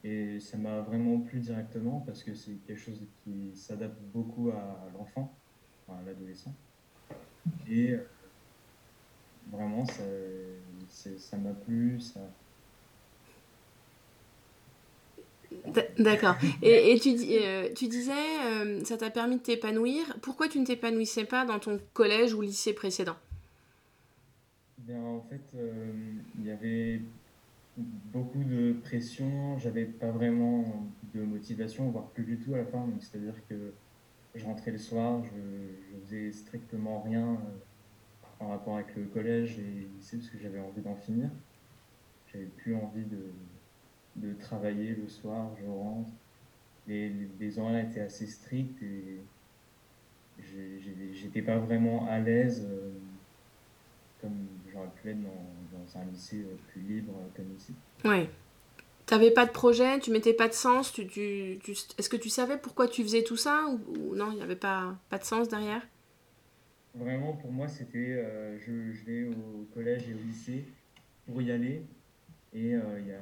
[0.02, 4.88] et ça m'a vraiment plu directement parce que c'est quelque chose qui s'adapte beaucoup à
[4.96, 5.36] l'enfant,
[5.88, 6.54] à l'adolescent.
[7.68, 7.98] Et euh,
[9.50, 12.00] vraiment, ça m'a plu.
[12.00, 12.20] Ça...
[15.98, 16.36] D'accord.
[16.62, 18.12] Et, et tu, euh, tu, disais,
[18.46, 20.04] euh, ça t'a permis de t'épanouir.
[20.22, 23.16] Pourquoi tu ne t'épanouissais pas dans ton collège ou lycée précédent?
[24.78, 25.40] Bien, En fait,
[26.38, 27.00] il y avait
[27.76, 29.58] beaucoup de pression.
[29.58, 32.86] J'avais pas vraiment de motivation, voire plus du tout à la fin.
[33.00, 33.72] C'est-à-dire que
[34.36, 39.58] je rentrais le soir, je, je faisais strictement rien euh, en rapport avec le collège
[39.58, 41.30] et le lycée parce que j'avais envie d'en finir.
[42.32, 43.32] J'avais plus envie de,
[44.16, 46.10] de, travailler le soir, je rentre.
[46.86, 49.20] Les, les, horaires étaient assez stricts et
[51.12, 52.92] j'étais pas vraiment à l'aise euh,
[54.20, 57.74] comme j'aurais pu être dans, dans, un lycée euh, plus libre comme ici.
[58.04, 58.28] Ouais.
[59.06, 62.28] T'avais pas de projet, tu mettais pas de sens, tu, tu, tu est-ce que tu
[62.28, 65.48] savais pourquoi tu faisais tout ça ou, non, il n'y avait pas, pas de sens
[65.48, 65.86] derrière?
[66.92, 70.64] Vraiment, pour moi, c'était euh, je, je, vais au collège et au lycée
[71.24, 71.84] pour y aller
[72.52, 73.20] et il euh, n'y a,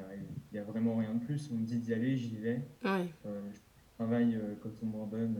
[0.54, 1.50] y a, vraiment rien de plus.
[1.52, 2.62] On me dit d'y aller, j'y vais.
[2.82, 3.08] Ouais.
[3.26, 3.58] Euh, je
[3.98, 5.38] travaille quand on m'en donne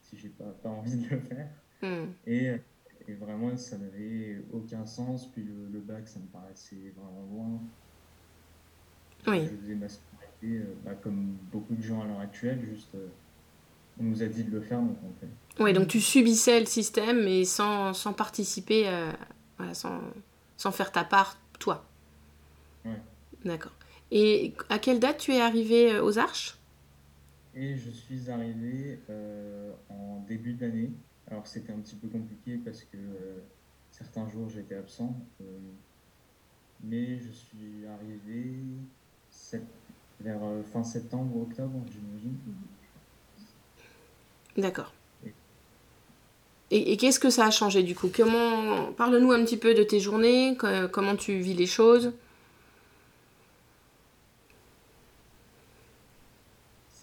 [0.00, 1.48] si j'ai pas, pas envie de le faire.
[1.82, 2.12] Hmm.
[2.26, 2.52] Et,
[3.08, 5.26] et, vraiment, ça n'avait aucun sens.
[5.32, 7.60] Puis le, le bac, ça me paraissait vraiment loin.
[9.26, 9.42] Oui.
[9.42, 13.06] Je faisais ma scolarité euh, bah, comme beaucoup de gens à l'heure actuelle, juste euh,
[14.00, 15.62] on nous a dit de le faire, donc on fait.
[15.62, 19.12] Oui, donc tu subissais le système, mais sans, sans participer, euh,
[19.58, 20.00] voilà, sans,
[20.56, 21.84] sans faire ta part, toi.
[22.84, 22.92] Oui.
[23.44, 23.72] D'accord.
[24.10, 26.56] Et à quelle date tu es arrivé aux Arches?
[27.54, 28.98] Et je suis arrivé
[29.88, 30.90] en début d'année.
[31.30, 32.98] Alors c'était un petit peu compliqué parce que
[33.90, 35.14] certains jours j'étais absent.
[36.82, 38.39] mais je suis arrivé
[40.30, 42.36] vers euh, fin septembre ou octobre, j'imagine.
[44.56, 44.92] D'accord.
[46.72, 48.08] Et, qu'est-ce que ça a changé du coup?
[48.14, 50.56] Comment Parle-nous un petit peu de tes journées,
[50.92, 52.12] comment tu vis les choses?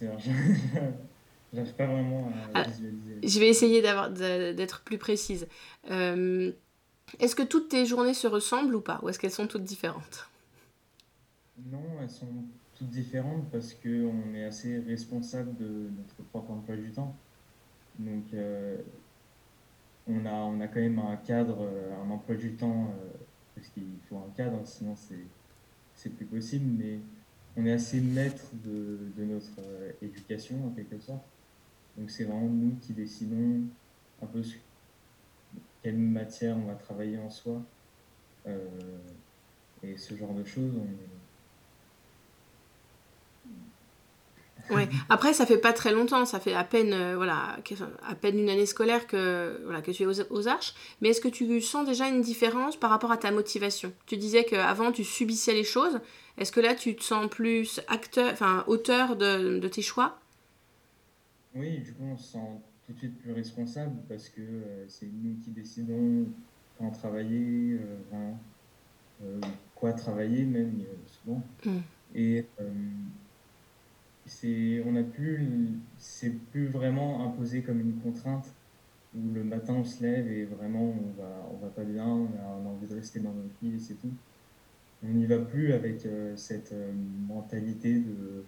[1.52, 3.18] J'arrive pas vraiment à ah, visualiser.
[3.22, 5.48] Je vais essayer d'être plus précise.
[5.90, 6.52] Euh,
[7.18, 9.00] est-ce que toutes tes journées se ressemblent ou pas?
[9.02, 10.28] Ou est-ce qu'elles sont toutes différentes?
[11.66, 12.44] Non, elles sont
[12.78, 17.14] toutes différentes parce qu'on est assez responsable de notre propre emploi du temps.
[17.98, 18.82] Donc, euh,
[20.06, 23.10] on, a, on a quand même un cadre, euh, un emploi du temps, euh,
[23.54, 24.94] parce qu'il faut un cadre, sinon
[25.94, 27.00] c'est plus possible, mais
[27.56, 29.60] on est assez maître de, de notre
[30.00, 31.24] éducation en quelque sorte.
[31.96, 33.62] Donc, c'est vraiment nous qui décidons
[34.22, 34.42] un peu
[35.82, 37.62] quelle matière on va travailler en soi.
[39.82, 40.74] et ce genre de choses,
[44.70, 44.88] Ouais.
[45.08, 47.56] Après, ça fait pas très longtemps, ça fait à peine, euh, voilà,
[48.06, 50.74] à peine une année scolaire que, voilà, que tu es aux, Arches.
[51.00, 53.92] Mais est-ce que tu sens déjà une différence par rapport à ta motivation?
[54.06, 56.00] Tu disais qu'avant, tu subissais les choses.
[56.36, 60.18] Est-ce que là, tu te sens plus acteur, enfin, auteur de, de tes choix?
[61.54, 64.42] Oui, du coup, on se sent tout de suite plus responsable parce que
[64.88, 66.26] c'est nous qui décidons
[66.78, 67.78] quand travailler,
[69.74, 71.42] quoi travailler même souvent.
[71.64, 71.78] Mm.
[72.14, 72.46] Et
[74.28, 75.48] c'est, on a plus,
[75.98, 78.46] c'est plus vraiment imposé comme une contrainte
[79.16, 82.28] où le matin on se lève et vraiment on va, on va pas bien, on
[82.38, 84.12] a, envie de rester dans notre lit et c'est tout.
[85.02, 86.92] On n'y va plus avec euh, cette euh,
[87.26, 88.44] mentalité de.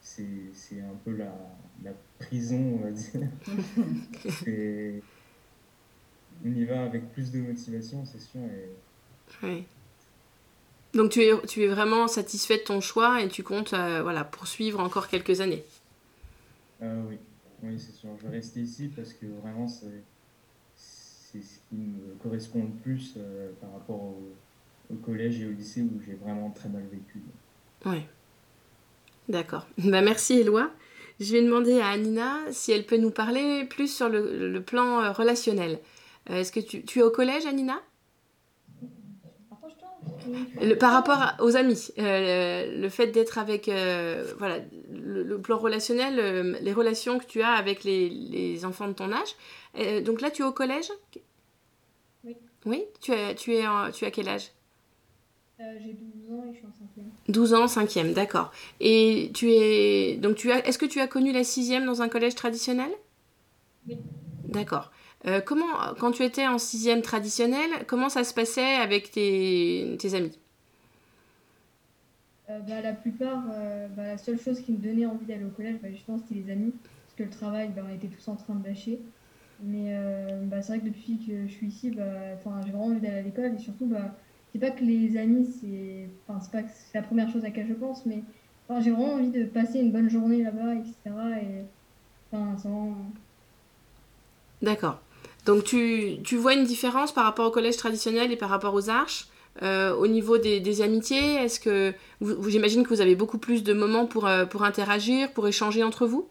[0.00, 1.32] C'est, c'est un peu la,
[1.84, 3.20] la prison, on va dire.
[6.44, 8.40] on y va avec plus de motivation, c'est sûr.
[8.40, 8.68] Et...
[9.44, 9.64] Oui.
[10.94, 14.24] Donc tu es, tu es vraiment satisfait de ton choix et tu comptes euh, voilà,
[14.24, 15.64] poursuivre encore quelques années
[16.82, 17.18] euh, Oui,
[17.62, 18.10] oui c'est sûr.
[18.20, 20.02] Je vais rester ici parce que vraiment c'est,
[20.76, 21.38] ce
[21.70, 24.22] qui me correspond le plus euh, par rapport au,
[24.92, 27.22] au, collège et au lycée où j'ai vraiment très mal vécu.
[27.86, 28.02] Oui.
[29.28, 29.66] D'accord.
[29.78, 30.70] Bah, merci Eloi.
[31.20, 35.12] Je vais demander à Anina si elle peut nous parler plus sur le, le plan
[35.12, 35.78] relationnel.
[36.28, 37.80] Est-ce que tu, tu es au collège, Anina?
[40.78, 44.58] Par rapport aux amis, euh, le fait d'être avec, euh, voilà,
[44.92, 50.04] le, plan relationnel, euh, les relations que tu as avec les, enfants de ton âge.
[50.04, 50.90] donc là, tu es au collège?
[52.24, 52.36] Oui.
[52.66, 52.84] Oui?
[53.00, 54.52] Tu, es, tu, es tu as quel âge?
[55.58, 57.32] J'ai 12 ans et je suis en 5e.
[57.32, 58.50] 12 ans, 5e, d'accord.
[58.80, 60.16] Et tu es.
[60.16, 60.66] Donc, tu as...
[60.66, 62.90] est-ce que tu as connu la 6e dans un collège traditionnel?
[63.88, 63.96] Oui.
[64.48, 64.90] D'accord.
[65.26, 70.14] Euh, comment, quand tu étais en sixième traditionnelle, comment ça se passait avec tes, tes
[70.14, 70.36] amis?
[72.50, 75.50] Euh, bah, La plupart, euh, bah, la seule chose qui me donnait envie d'aller au
[75.50, 76.72] collège, bah, justement, c'était les amis.
[76.72, 79.00] Parce que le travail, bah, on était tous en train de lâcher.
[79.64, 79.96] Mais
[80.46, 82.02] bah, c'est vrai que depuis que je suis ici, bah,
[82.64, 83.54] j'ai vraiment envie d'aller à l'école.
[83.54, 84.16] Et surtout, bah,
[84.52, 86.62] c'est pas que les amis, c'est pas
[86.94, 88.24] la première chose à laquelle je pense, mais
[88.80, 90.94] j'ai vraiment envie de passer une bonne journée là-bas, etc.
[91.42, 91.64] Et,
[94.62, 95.00] D'accord.
[95.46, 98.88] Donc tu, tu, vois une différence par rapport au collège traditionnel et par rapport aux
[98.88, 99.28] arches
[99.62, 101.34] euh, au niveau des, des amitiés?
[101.34, 105.32] Est-ce que vous, j'imagine que vous avez beaucoup plus de moments pour, euh, pour interagir,
[105.32, 106.28] pour échanger entre vous?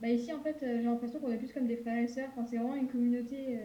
[0.00, 2.28] Bah Ici, en fait, euh, j'ai l'impression qu'on est plus comme des frères et sœurs.
[2.32, 3.58] Enfin, c'est vraiment une communauté.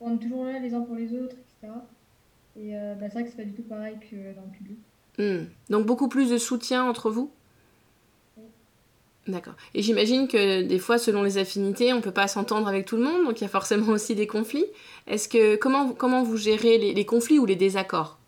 [0.00, 1.72] on est toujours là les uns pour les autres, etc.
[2.58, 4.78] Et bah, c'est vrai que c'est pas du tout pareil que dans le public.
[5.18, 5.46] Hmm.
[5.70, 7.30] Donc beaucoup plus de soutien entre vous?
[9.28, 9.54] D'accord.
[9.74, 12.96] Et j'imagine que des fois, selon les affinités, on ne peut pas s'entendre avec tout
[12.96, 14.66] le monde, donc il y a forcément aussi des conflits.
[15.08, 18.18] Est-ce que comment, comment vous gérez les, conflits ou les désaccords?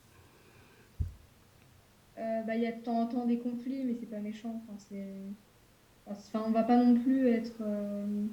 [2.18, 4.60] Euh, bah, Il y a de temps en temps des conflits, mais c'est pas méchant.
[4.64, 5.06] Enfin, c'est...
[6.10, 8.24] Enfin, on va pas non plus être euh,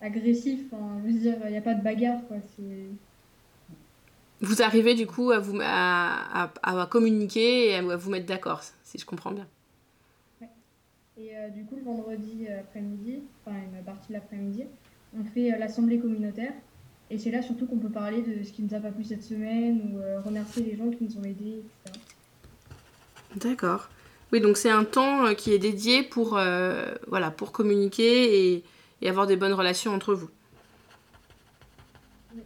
[0.00, 0.60] agressif.
[0.70, 2.20] Enfin, je veux dire, il n'y a pas de bagarre.
[2.28, 2.36] Quoi.
[4.40, 8.98] Vous arrivez du coup à, vous, à, à communiquer et à vous mettre d'accord, si
[8.98, 9.48] je comprends bien.
[11.18, 14.64] Et euh, du coup, le vendredi après-midi, enfin une partie de l'après-midi,
[15.18, 16.52] on fait euh, l'assemblée communautaire.
[17.10, 19.22] Et c'est là surtout qu'on peut parler de ce qui nous a pas plu cette
[19.22, 22.00] semaine ou euh, remercier les gens qui nous ont aidés, etc.
[23.36, 23.88] D'accord.
[24.32, 26.30] Oui, donc c'est un temps qui est dédié pour,
[27.06, 28.64] voilà, pour communiquer et,
[29.02, 30.28] et, avoir des bonnes relations entre vous.
[32.34, 32.42] Oui.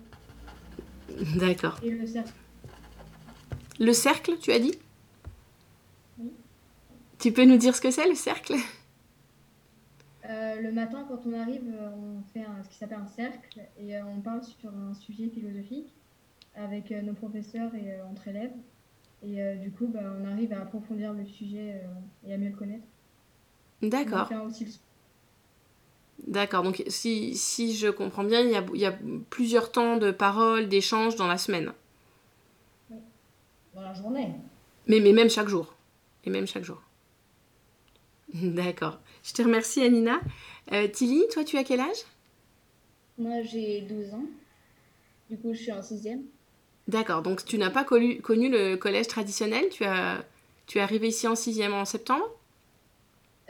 [1.37, 1.80] D'accord.
[1.83, 2.33] Et le cercle?
[3.78, 4.74] Le cercle, tu as dit?
[7.20, 8.54] Tu peux nous dire ce que c'est le cercle?
[10.24, 13.96] Euh, Le matin, quand on arrive, euh, on fait ce qui s'appelle un cercle et
[13.96, 15.92] euh, on parle sur un sujet philosophique
[16.54, 18.52] avec nos professeurs et entre élèves.
[19.22, 21.80] Et du coup, bah, on arrive à approfondir le sujet
[22.26, 22.87] et à mieux le connaître.
[23.83, 24.28] D'accord.
[26.26, 28.94] D'accord, donc si, si, je comprends bien, il y, a, il y a
[29.30, 31.72] plusieurs temps de parole, d'échange dans la semaine.
[32.90, 32.98] Oui,
[33.74, 34.33] dans la journée.
[34.87, 35.74] Mais, mais même chaque jour.
[36.24, 36.83] Et même chaque jour.
[38.34, 39.00] D'accord.
[39.22, 40.20] Je te remercie, Anina.
[40.72, 42.04] Euh, Tilly, toi, tu as quel âge?
[43.18, 44.24] Moi, j'ai 12 ans.
[45.28, 46.22] Du coup, je suis en sixième.
[46.88, 47.22] D'accord.
[47.22, 49.68] Donc, tu n'as pas connu, connu, le collège traditionnel?
[49.70, 50.24] Tu, as,
[50.66, 52.24] tu es arrivée ici en sixième en septembre?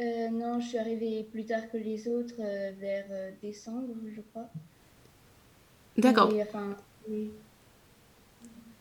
[0.00, 3.04] Euh, Non, je suis arrivée plus tard que les autres, euh, vers
[3.42, 4.48] décembre, je crois.
[5.96, 6.32] D'accord.
[6.40, 6.76] Enfin,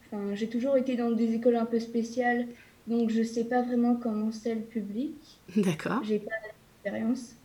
[0.06, 2.48] enfin, j'ai toujours été dans des écoles un peu spéciales
[2.90, 5.16] donc, je ne sais pas vraiment comment c'est le public.
[5.56, 6.02] D'accord.
[6.04, 7.36] J'ai pas d'expérience.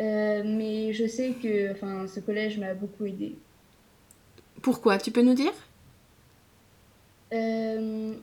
[0.00, 3.36] Euh, mais je sais que enfin, ce collège m'a beaucoup aidé.
[4.62, 5.52] Pourquoi Tu peux nous dire?
[7.32, 8.14] Euh,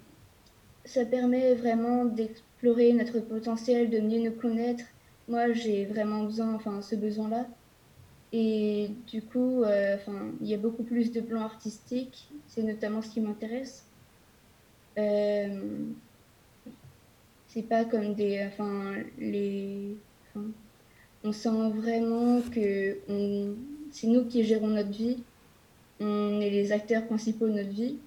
[0.86, 4.84] Ça permet vraiment d'explorer notre potentiel, de mieux nous connaître.
[5.28, 7.48] Moi, j'ai vraiment besoin, enfin, ce besoin-là.
[8.34, 12.30] Et du coup, euh, enfin, il y a beaucoup plus de plans artistiques.
[12.48, 13.86] C'est notamment ce qui m'intéresse.
[17.54, 19.96] C'est pas comme des enfin les
[21.24, 22.98] on sent vraiment que
[23.92, 25.22] c'est nous qui gérons notre vie.
[26.00, 28.00] On est les acteurs principaux de notre vie.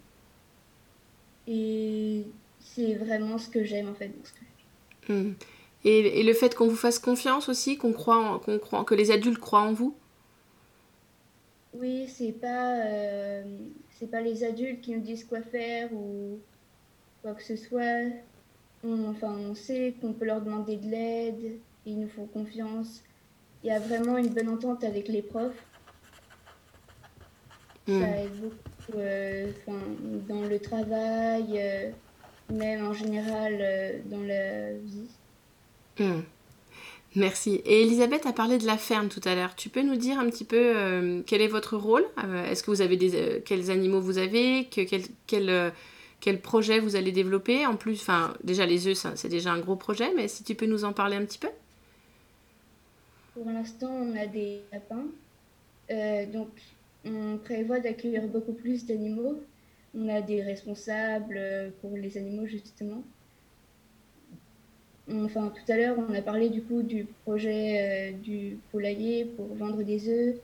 [1.47, 2.25] Et
[2.59, 4.11] c'est vraiment ce que j'aime en fait
[5.09, 5.33] hmm.
[5.85, 9.39] Et, le fait qu'on vous fasse confiance aussi, qu'on croit, qu'on croit, que les adultes
[9.39, 9.95] croient en vous?
[11.75, 13.43] Oui, c'est pas, euh,
[13.91, 16.39] c'est pas les adultes qui nous disent quoi faire ou
[17.21, 18.09] quoi que ce soit.
[18.85, 23.03] On, enfin, on sait qu'on peut leur demander de l'aide, ils nous font confiance.
[23.63, 25.65] Il y a vraiment une bonne entente avec les profs.
[27.87, 28.01] Hmm.
[28.01, 29.51] Ça aide beaucoup euh,
[30.29, 31.91] dans le travail, euh,
[32.51, 35.09] même en général euh, dans la vie.
[35.99, 36.23] Hmm.
[37.17, 37.63] Merci.
[37.65, 39.55] Et Elisabeth a parlé de la ferme tout à l'heure.
[39.55, 42.05] Tu peux nous dire un petit peu quel est votre rôle?
[42.51, 44.65] Est-ce que vous avez des quels animaux vous avez?
[44.65, 45.73] Que, quel, quel,
[46.25, 49.77] quel, projet vous allez développer En plus, enfin déjà les œufs c'est déjà un gros
[49.77, 51.51] projet, mais si tu peux nous en parler un petit peu
[53.35, 55.07] Pour l'instant, on a des lapins.
[56.33, 56.49] donc
[57.05, 59.43] on prévoit d'accueillir beaucoup plus d'animaux.
[59.97, 63.03] On a des responsables pour les animaux, justement.
[65.13, 69.47] Enfin, tout à l'heure, on a parlé du coup du projet euh, du poulailler pour
[69.55, 70.37] vendre des œufs.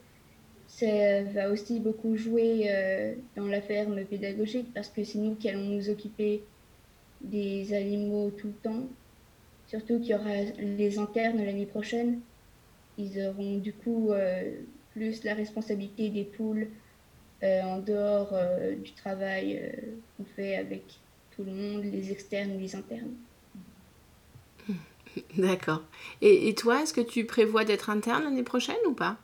[0.71, 5.49] Ça va aussi beaucoup jouer euh, dans la ferme pédagogique parce que c'est nous qui
[5.49, 6.43] allons nous occuper
[7.21, 8.85] des animaux tout le temps.
[9.67, 12.21] Surtout qu'il y aura les internes l'année prochaine.
[12.97, 14.53] Ils auront du coup euh,
[14.93, 16.69] plus la responsabilité des poules
[17.43, 18.33] euh, en dehors
[18.83, 19.73] du travail
[20.17, 20.85] qu'on fait avec
[21.37, 23.15] tout le monde, les externes, les internes.
[25.37, 25.83] D'accord.
[26.23, 29.19] Et, toi, est-ce que tu prévois d'être interne l'année prochaine ou pas?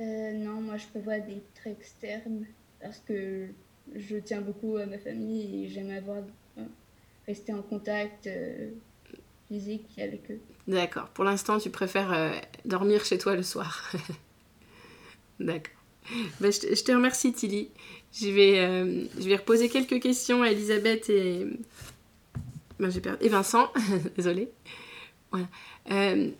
[0.00, 2.46] Non, moi je prévois d'être externe
[2.80, 3.48] parce que
[3.94, 6.22] je tiens beaucoup à ma famille et j'aime avoir
[7.26, 8.28] rester en contact
[9.48, 10.40] physique avec eux.
[10.66, 11.08] D'accord.
[11.10, 12.32] Pour l'instant, tu préfères
[12.64, 13.92] dormir chez toi le soir.
[15.40, 15.80] D'accord.
[16.40, 17.68] Ben, je, te, remercie, Tilly.
[18.12, 21.46] Je vais, euh, je vais reposer quelques questions à Elisabeth et,
[22.78, 23.72] ben, et Vincent.
[24.16, 24.50] Désolée.
[25.90, 26.30] Euh,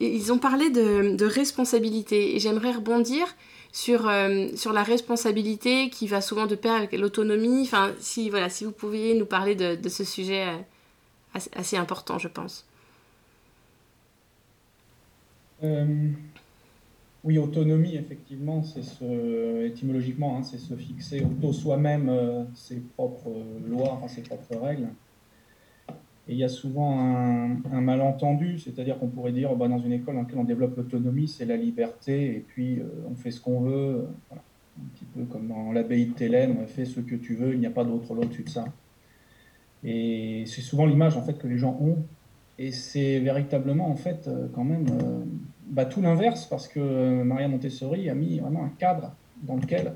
[0.00, 3.26] ils ont parlé de, responsabilité et j'aimerais rebondir
[3.72, 7.62] sur, euh, sur la responsabilité qui va souvent de pair avec l'autonomie.
[7.62, 10.46] Enfin, si, vous pouviez nous parler de, ce sujet
[11.34, 12.66] assez, assez, important, je pense.
[17.24, 23.34] Oui, autonomie, effectivement, c'est ce, étymologiquement, hein, c'est se fixer auto soi-même euh, ses propres
[23.68, 24.88] lois, ses propres règles.
[26.28, 30.14] Et il y a souvent un, malentendu, c'est-à-dire qu'on pourrait dire, bah, dans une école
[30.14, 33.60] dans laquelle on développe l'autonomie, c'est la liberté, et puis euh, on fait ce qu'on
[33.60, 37.54] veut, un petit peu comme dans l'abbaye de Thélène, on fait ce que tu veux,
[37.54, 38.66] il n'y a pas d'autre loi au-dessus de ça.
[39.84, 41.96] Et c'est souvent l'image en fait que les gens ont,
[42.58, 44.84] et c'est véritablement en fait euh, quand même
[45.70, 49.14] bah, tout l'inverse, parce que Maria Montessori a mis vraiment un cadre
[49.44, 49.94] dans lequel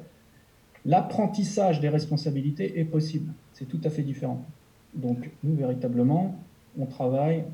[0.86, 3.34] l'apprentissage des responsabilités est possible.
[3.52, 4.46] C'est tout à fait différent.
[4.94, 6.34] Donc nous, véritablement,
[6.78, 7.44] on travaille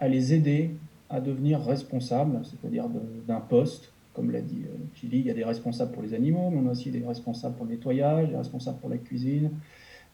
[0.00, 0.70] à les aider
[1.10, 2.86] à devenir responsables, c'est-à-dire
[3.26, 3.92] d'un poste.
[4.14, 6.68] Comme l'a dit Chili, euh, il y a des responsables pour les animaux, mais on
[6.68, 9.50] a aussi des responsables pour le nettoyage, des responsables pour la cuisine,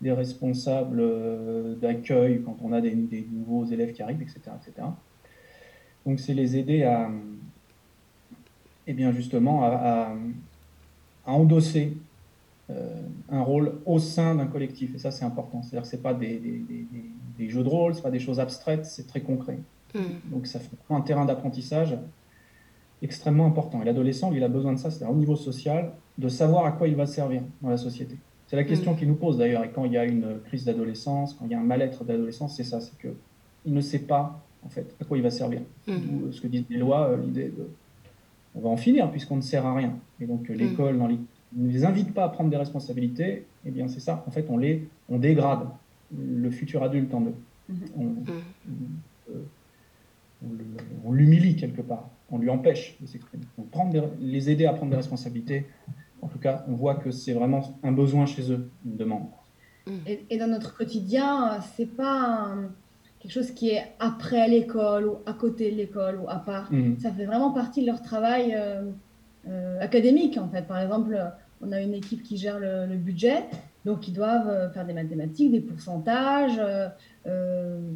[0.00, 2.94] des responsables euh, d'accueil quand on a des,
[3.32, 4.40] nouveaux élèves qui arrivent, etc.
[4.60, 4.86] etc.
[6.04, 7.10] Donc c'est les aider à,
[8.86, 10.14] et bien justement à,
[11.26, 11.96] endosser
[13.30, 14.94] un rôle au sein d'un collectif.
[14.94, 15.62] Et ça, c'est important.
[15.62, 16.64] C'est-à-dire que ce n'est pas des, des,
[17.38, 19.58] des, jeux de rôle, ce pas des choses abstraites, c'est très concret.
[19.94, 20.00] Hmm.
[20.32, 21.96] Donc ça fait un terrain d'apprentissage
[23.02, 23.82] extrêmement important.
[23.82, 26.88] Et l'adolescent, il a besoin de ça, c'est-à-dire au niveau social, de savoir à quoi
[26.88, 28.16] il va servir dans la société.
[28.46, 28.96] C'est la question hmm.
[28.96, 29.64] qu'il nous pose d'ailleurs.
[29.64, 32.56] Et quand il y a une crise d'adolescence, quand il y a un mal-être d'adolescence,
[32.56, 35.60] c'est ça, c'est qu'il ne sait pas en fait à quoi il va servir.
[35.86, 36.32] Hmm.
[36.32, 37.68] ce que disent les lois, euh, l'idée de
[38.54, 39.94] on va en finir puisqu'on ne sert à rien.
[40.20, 40.96] Et donc euh, l'école
[41.56, 44.56] ne les invite pas à prendre des responsabilités, eh bien c'est ça, en fait on,
[44.56, 45.66] les, on dégrade
[46.16, 47.34] le futur adulte en eux.
[47.70, 48.30] Mm-hmm.
[49.30, 49.34] Euh,
[51.04, 53.44] on, l'humilie quelque part, on lui empêche de s'exprimer.
[53.56, 55.66] Donc prendre les aider à prendre des responsabilités,
[56.22, 59.26] en tout cas on voit que c'est vraiment un besoin chez eux, une demande.
[60.06, 62.56] Et, et dans notre quotidien, c'est pas
[63.24, 66.70] quelque chose qui est après l'école ou à côté de l'école ou à part.
[66.70, 66.98] Mhm.
[66.98, 68.82] Ça fait vraiment partie de leur travail euh,
[69.48, 70.66] euh, académique en fait.
[70.66, 71.18] Par exemple,
[71.64, 73.44] on a une équipe qui gère le, budget,
[73.84, 76.60] donc ils doivent euh, faire des mathématiques, des pourcentages.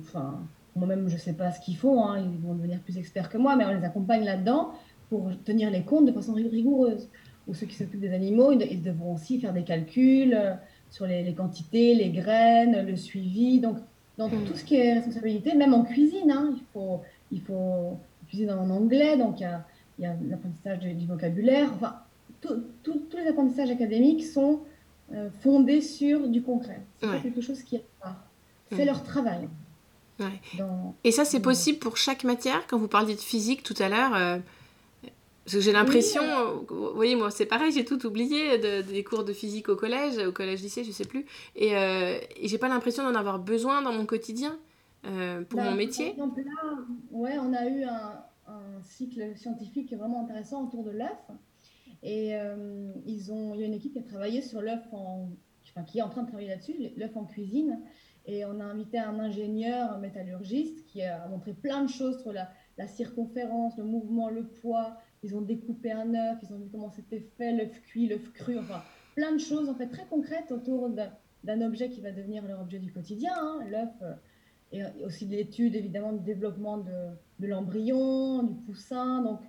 [0.01, 0.41] Enfin,
[0.77, 3.39] moi-même, je ne sais pas ce qu'ils font, hein, ils vont devenir plus experts que
[3.39, 4.73] moi, mais on les accompagne là-dedans
[5.11, 7.09] pour tenir les comptes de façon rigoureuse.
[7.47, 10.39] Ou ceux qui s'occupent des animaux, ils, devront aussi faire des calculs
[10.91, 13.59] sur les, les, quantités, les graines, le suivi.
[13.59, 13.79] Donc,
[14.19, 17.01] dans tout ce qui est responsabilité, même en cuisine, hein, il, faut,
[17.31, 17.97] il faut
[18.27, 19.45] cuisine en anglais, donc il
[19.99, 21.71] y a, l'apprentissage du, vocabulaire.
[21.75, 21.97] Enfin,
[22.41, 24.61] tous les apprentissages académiques sont
[25.13, 26.81] euh, fondés sur du concret.
[27.01, 27.85] C'est pas quelque chose qui est
[28.71, 29.49] C'est leur travail.
[31.05, 32.67] Et ça, c'est possible pour chaque matière?
[32.67, 34.39] Quand vous parliez de physique tout à l'heure, euh,
[35.47, 36.23] j'ai l'impression,
[36.69, 40.33] vous voyez, moi c'est pareil, j'ai tout oublié des cours de physique au collège, au
[40.33, 41.25] collège-lycée, je sais plus.
[41.57, 44.59] Et, euh, et j'ai pas l'impression d'en avoir besoin dans mon quotidien
[45.07, 46.13] euh, pour bah, mon métier.
[46.15, 46.75] Par exemple, là,
[47.13, 51.19] ouais, on a eu un, un, cycle scientifique vraiment intéressant autour de l'œuf.
[52.03, 55.31] Et euh, ils ont, il y a une équipe qui a travaillé sur l'œuf en,
[55.71, 57.81] enfin, qui est en train de travailler là-dessus, l'œuf en cuisine.
[58.27, 62.33] Et on a invité un ingénieur, un métallurgiste, qui a montré plein de choses sur
[62.33, 62.49] la,
[62.87, 64.99] circonférence, le mouvement, le poids.
[65.23, 68.59] Ils ont découpé un œuf, ils ont vu comment c'était fait, l'œuf cuit, l'œuf cru,
[68.59, 68.83] enfin
[69.17, 70.91] plein de choses en fait très concrètes autour
[71.43, 73.91] d'un objet qui va devenir leur objet du quotidien, hein, l'œuf.
[74.03, 74.13] Euh,
[74.71, 76.93] et aussi de l'étude évidemment du développement de,
[77.41, 79.23] de l'embryon, du poussin.
[79.23, 79.41] Donc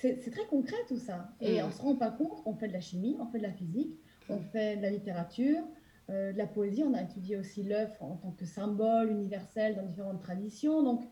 [0.00, 1.30] c'est très concret tout ça.
[1.40, 1.64] Et mm.
[1.64, 3.52] on ne se rend pas compte qu'on fait de la chimie, on fait de la
[3.52, 3.98] physique,
[4.28, 5.62] on fait de la littérature,
[6.08, 6.82] euh, de la poésie.
[6.82, 10.82] On a étudié aussi l'œuf en tant que symbole universel dans différentes traditions.
[10.82, 11.04] Donc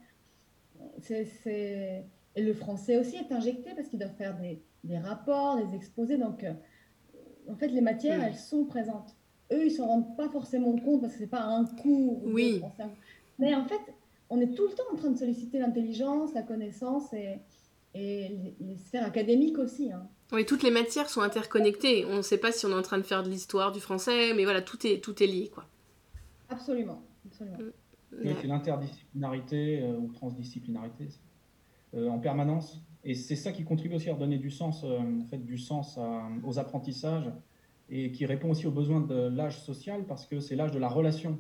[1.00, 2.06] c'est
[2.38, 6.18] et le français aussi est injecté parce qu'ils doivent faire des, des, rapports, des exposés.
[6.18, 6.52] Donc, euh,
[7.48, 8.22] en fait, les matières, mm.
[8.22, 9.16] elles sont présentes.
[9.52, 12.22] Eux, ils ne s'en rendent pas forcément compte parce que ce n'est pas un cours.
[12.24, 12.62] Oui.
[13.40, 13.80] Mais en fait,
[14.30, 17.40] on est tout le temps en train de solliciter l'intelligence, la connaissance et,
[17.98, 19.92] et les, sphères académiques aussi.
[19.92, 20.06] Hein.
[20.32, 22.04] Oui, toutes les matières sont interconnectées.
[22.04, 24.34] On ne sait pas si on est en train de faire de l'histoire du français,
[24.34, 25.50] mais voilà, tout est, tout est lié.
[25.52, 25.64] Quoi.
[26.48, 27.02] Absolument.
[27.26, 27.58] absolument.
[28.12, 28.44] Mm.
[28.44, 31.08] une interdisciplinarité euh, ou transdisciplinarité
[31.94, 32.82] euh, en permanence.
[33.04, 35.98] Et c'est ça qui contribue aussi à redonner du sens, euh, en fait, du sens
[36.44, 37.30] aux apprentissages
[37.90, 40.88] et qui répond aussi aux besoins de l'âge social parce que c'est l'âge de la
[40.88, 41.38] relation.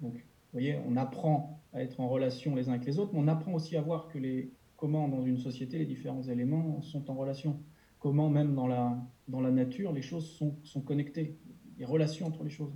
[0.00, 0.20] Donc, vous
[0.52, 3.52] voyez, on apprend à être en relation les uns avec les autres, mais on apprend
[3.52, 7.60] aussi à voir que les, comment dans une société les différents éléments sont en relation.
[7.98, 11.36] Comment même dans la, dans la nature les choses sont, sont connectées,
[11.78, 12.72] les relations entre les choses.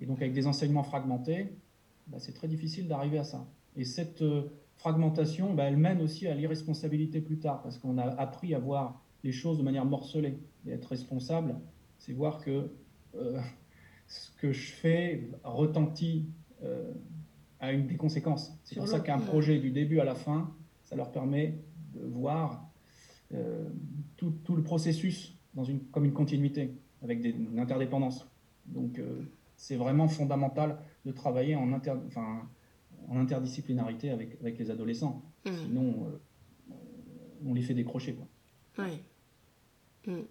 [0.00, 1.56] Et donc avec des enseignements fragmentés,
[2.06, 3.48] bah, c'est très difficile d'arriver à ça.
[3.76, 8.04] Et cette euh, fragmentation, bah, elle mène aussi à l'irresponsabilité plus tard, parce qu'on a
[8.04, 10.38] appris à voir les choses de manière morcelée.
[10.66, 11.56] Et être responsable,
[11.98, 12.70] c'est voir que
[13.14, 13.40] euh,
[14.06, 16.26] ce que je fais retentit
[16.62, 16.92] euh,
[17.60, 18.58] à une des conséquences.
[18.64, 20.52] C'est pour ça qu'un projet du début à la fin,
[20.92, 21.58] ça leur permet
[21.94, 22.68] de voir
[24.18, 28.28] tout, tout, le processus dans une, comme une continuité, avec des, une interdépendance.
[28.66, 29.00] Donc
[29.56, 30.76] c'est vraiment fondamental
[31.06, 32.42] de travailler en, inter, enfin,
[33.08, 35.22] en interdisciplinarité avec, avec les adolescents.
[35.46, 35.50] Mmh.
[35.64, 36.06] Sinon,
[36.68, 36.74] euh,
[37.46, 38.14] on les fait décrocher.
[38.14, 38.26] Quoi.
[40.06, 40.22] Mmh.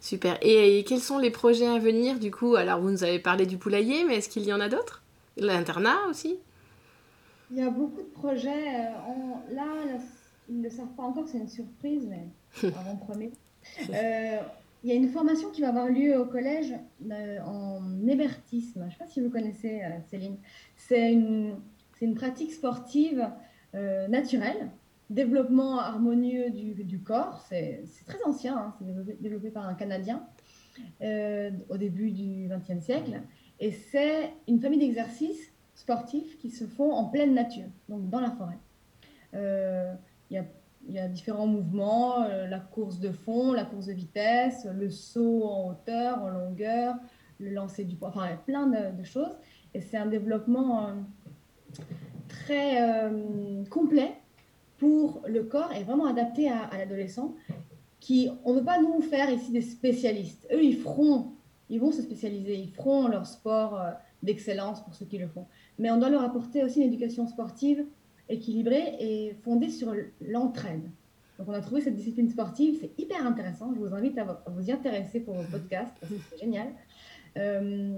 [0.00, 0.38] Super.
[0.42, 2.54] Et, quels sont les projets à venir du coup?
[2.54, 5.02] Alors, vous nous avez parlé du poulailler, mais est-ce qu'il y en a d'autres?
[5.36, 6.36] L'internat aussi?
[7.50, 8.68] Il y a beaucoup de projets.
[8.68, 9.64] Euh, là,
[10.48, 12.26] ils ne le savent pas encore, c'est une surprise, mais
[12.76, 13.30] avant premier.
[13.90, 14.38] Euh,
[14.84, 16.72] il y a une formation qui va avoir lieu au collège
[17.10, 18.80] euh, en hébertisme.
[18.82, 20.36] Je ne sais pas si vous connaissez, euh, Céline.
[20.76, 21.56] C'est une,
[22.00, 23.28] une, pratique sportive
[24.08, 24.70] naturelle,
[25.10, 27.44] développement harmonieux du, du corps.
[27.48, 28.74] C'est très ancien, hein.
[28.78, 30.26] c'est développé, par un Canadien
[31.02, 33.20] au début du XXe siècle.
[33.60, 38.30] Et c'est une famille d'exercices sportifs qui se font en pleine nature, donc dans la
[38.30, 38.58] forêt.
[39.32, 40.44] Il y a
[40.88, 44.90] il y a différents mouvements, euh, la course de fond, la course de vitesse, le
[44.90, 46.94] saut en hauteur, en longueur,
[47.38, 49.36] le lancer du poids, enfin plein de, choses.
[49.74, 50.92] Et c'est un développement euh,
[52.28, 54.12] très euh, complet
[54.78, 57.34] pour le corps et vraiment adapté à, l'adolescent.
[58.00, 60.46] Qui, on ne veut pas nous faire ici des spécialistes.
[60.52, 61.32] Eux, ils feront,
[61.68, 63.82] ils vont se spécialiser, ils feront leur sport
[64.22, 65.46] d'excellence pour ceux qui le font.
[65.78, 67.84] Mais on doit leur apporter aussi une éducation sportive
[68.28, 70.90] équilibré et fondé sur l'entraide.
[71.38, 73.72] Donc on a trouvé cette discipline sportive, c'est hyper intéressant.
[73.74, 75.92] Je vous invite à vous y intéresser pour votre podcast,
[76.30, 76.68] c'est génial.
[77.36, 77.96] Euh,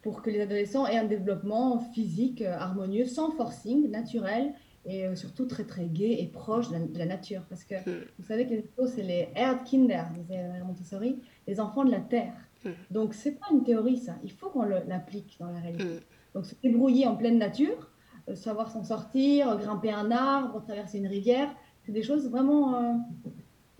[0.00, 4.52] pour que les adolescents aient un développement physique euh, harmonieux, sans forcing, naturel
[4.84, 7.42] et euh, surtout très très gai et proche de la, nature.
[7.48, 8.04] Parce que hmm.
[8.18, 12.34] vous savez que c'est les Erdkinder, disait Montessori, les enfants de la terre.
[12.64, 12.70] Hmm.
[12.90, 15.84] Donc c'est pas une théorie ça, il faut qu'on l'applique dans la réalité.
[15.84, 16.00] Hmm.
[16.34, 17.90] Donc se débrouiller en pleine nature,
[18.28, 21.48] euh, savoir s'en sortir, grimper un arbre, traverser une rivière.
[21.84, 22.92] C'est des choses vraiment euh,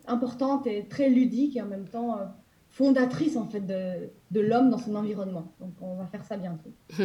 [0.07, 2.25] importantes et très ludiques et en même temps euh,
[2.69, 5.53] fondatrices en fait de, de l'homme dans son environnement.
[5.61, 6.73] Donc on va faire ça bientôt.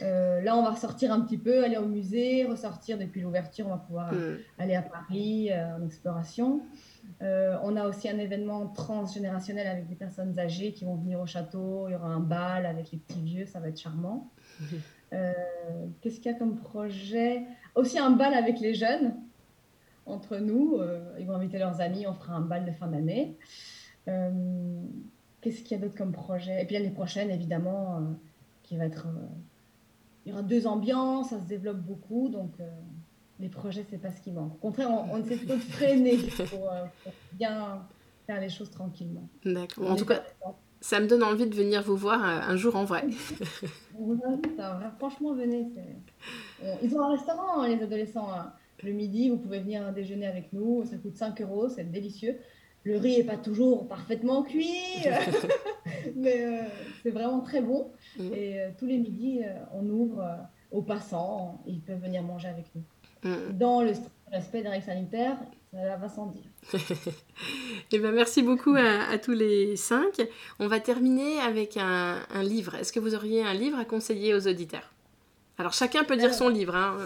[0.00, 3.66] là, on va ressortir un petit peu, aller au musée, ressortir depuis l'ouverture.
[3.66, 4.38] On va pouvoir mm.
[4.58, 6.62] aller à Paris en exploration.
[7.20, 11.88] On a aussi un événement transgénérationnel avec des personnes âgées qui vont venir au château.
[11.88, 14.30] Il y aura un bal avec les petits vieux, ça va être charmant.
[15.14, 15.30] Euh,
[16.00, 17.42] qu'est-ce qu'il y a comme projet?
[17.74, 19.14] Aussi un bal avec les jeunes.
[20.06, 20.80] entre nous.
[21.18, 23.36] ils vont inviter leurs amis, on fera un bal de fin d'année.
[24.06, 26.62] Qu'est-ce qu'il y a d'autre comme projet?
[26.62, 28.16] Et puis l'année prochaine, évidemment,
[28.62, 29.06] qui va être.
[30.24, 32.54] il y aura deux ambiances, ça se développe beaucoup, donc
[33.42, 34.54] les projets, c'est pas ce qui manque.
[34.54, 36.16] Au contraire, on, essaie plutôt de freiner
[36.48, 36.70] pour,
[37.32, 37.86] bien
[38.26, 39.28] faire les choses tranquillement.
[39.44, 39.90] D'accord.
[39.90, 40.22] En tout cas,
[40.80, 43.04] ça me donne envie de venir vous voir un jour en vrai.
[44.98, 45.66] franchement, venez.
[46.82, 48.32] Ils ont un restaurant, hein, les adolescents.
[48.32, 48.52] Hein.
[48.82, 50.84] Le midi, vous pouvez venir déjeuner avec nous.
[50.84, 52.38] Ça coûte 5 euros, c'est délicieux.
[52.84, 54.74] Le riz n'est pas toujours parfaitement cuit,
[56.16, 56.62] mais euh,
[57.02, 57.92] c'est vraiment très bon.
[58.18, 58.32] Mm.
[58.34, 60.36] Et euh, tous les midis, euh, on ouvre
[60.72, 61.62] aux passants.
[61.66, 62.82] Ils peuvent venir manger avec nous.
[63.22, 63.58] Mm.
[63.58, 63.92] Dans le
[64.30, 65.38] respect des règles sanitaires,
[65.72, 66.44] ça va sans dire.
[67.94, 70.22] Eh ben, merci beaucoup à, tous les cinq.
[70.58, 72.74] On va terminer avec un, livre.
[72.76, 74.90] Est-ce que vous auriez un livre à conseiller aux auditeurs?
[75.58, 76.74] Alors chacun peut dire son livre.
[76.74, 76.96] Hein.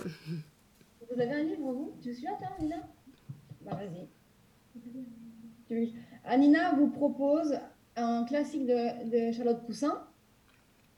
[1.15, 1.93] Vous avez un livre, vous?
[2.03, 2.77] Tu suis toi, Nina?
[3.63, 4.07] Bah vas-y.
[6.25, 7.59] Anina vous propose
[7.97, 10.03] un classique de, Charlotte Poussin.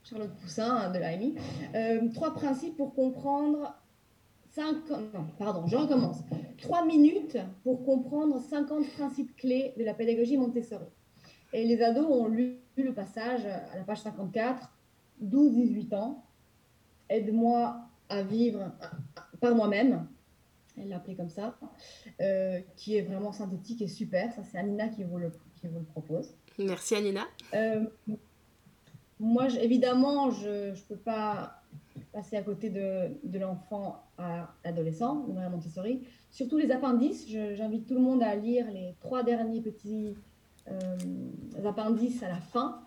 [0.03, 1.35] Charlotte Poussin de l'AMI.
[1.73, 3.75] Euh, trois principes pour comprendre
[5.37, 6.19] pardon, je recommence.
[6.57, 10.85] Trois minutes pour comprendre 50 principes clés de la pédagogie Montessori.
[11.53, 14.69] Et les ados ont lu le passage à la page 54,
[15.23, 16.23] 12-18 ans.
[17.09, 17.77] Aide-moi
[18.09, 18.71] à vivre
[19.39, 20.07] par moi-même.
[20.77, 21.57] Elle l'a appelé comme ça,
[22.21, 24.31] euh, qui est vraiment synthétique et super.
[24.33, 26.33] Ça, c'est Anina qui vous le, qui vous le propose.
[26.57, 27.25] Merci, Anina.
[27.53, 27.85] Euh,
[29.19, 31.58] moi, évidemment, je ne peux pas
[32.11, 36.01] passer à côté de, l'enfant à l'adolescent, de Maria Montessori.
[36.31, 40.15] Surtout les appendices, j'invite tout le monde à lire les trois derniers petits
[40.69, 40.97] euh,
[41.65, 42.81] appendices à la fin,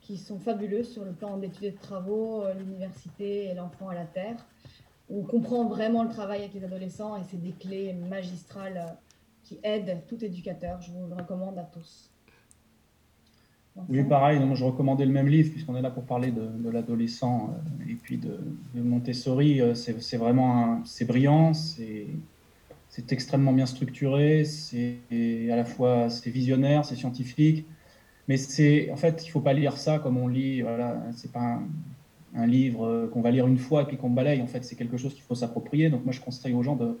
[0.00, 3.94] qui sont fabuleux sur le plan d'études et de travaux, euh, l'université et l'enfant à
[3.94, 4.46] la terre.
[5.08, 8.92] On comprend vraiment le travail avec les adolescents et c'est des clés magistrales euh,
[9.42, 10.80] qui aident tout éducateur.
[10.80, 12.10] Je vous le recommande à tous.
[13.88, 17.90] Oui, pareil, je recommandais le même livre, puisqu'on est là pour parler de, l'adolescent euh,
[17.90, 18.38] et puis de,
[18.74, 19.60] Montessori.
[19.60, 22.06] Euh, c'est vraiment c'est brillant, c'est
[23.10, 24.98] extrêmement bien structuré, c'est
[25.50, 27.66] à la fois c'est visionnaire, c'est scientifique,
[28.28, 30.62] mais c'est en fait il faut pas lire ça comme on lit.
[30.62, 31.60] Voilà, c'est pas
[32.34, 34.40] un, livre euh, qu'on va lire une fois et puis qu'on balaye.
[34.42, 35.90] En fait, c'est quelque chose qu'il faut s'approprier.
[35.90, 36.98] Donc moi, je conseille aux gens de,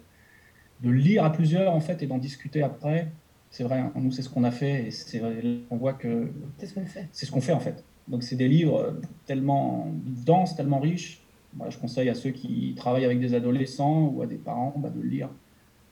[0.82, 3.08] de lire à plusieurs en fait et d'en discuter après
[3.56, 5.22] c'est vrai, hein, nous, c'est ce qu'on a fait et c'est
[5.70, 6.28] on voit que
[6.58, 7.08] c'est ce qu'on fait.
[7.10, 7.82] C'est ce qu'on fait en fait.
[8.06, 9.86] Donc, c'est des livres tellement
[10.26, 11.22] denses, tellement riches.
[11.70, 15.00] je conseille à ceux qui travaillent avec des adolescents ou à des parents bah, de
[15.00, 15.30] lire,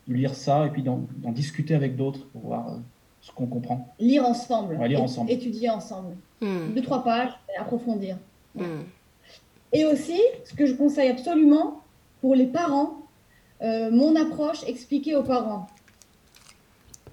[0.07, 2.77] de lire ça et puis d'en discuter avec d'autres pour voir euh,
[3.19, 3.91] ce qu'on comprend.
[3.99, 4.77] Lire ensemble.
[4.85, 5.31] lire ensemble.
[5.31, 6.15] Étudier ensemble.
[6.41, 6.71] Hmm.
[6.75, 8.19] Deux, trois pages, et approfondir.
[8.53, 8.83] Hmm.
[9.73, 11.81] Et aussi, ce que je conseille absolument
[12.21, 13.07] pour les parents,
[13.63, 15.65] euh, mon approche expliquée aux parents.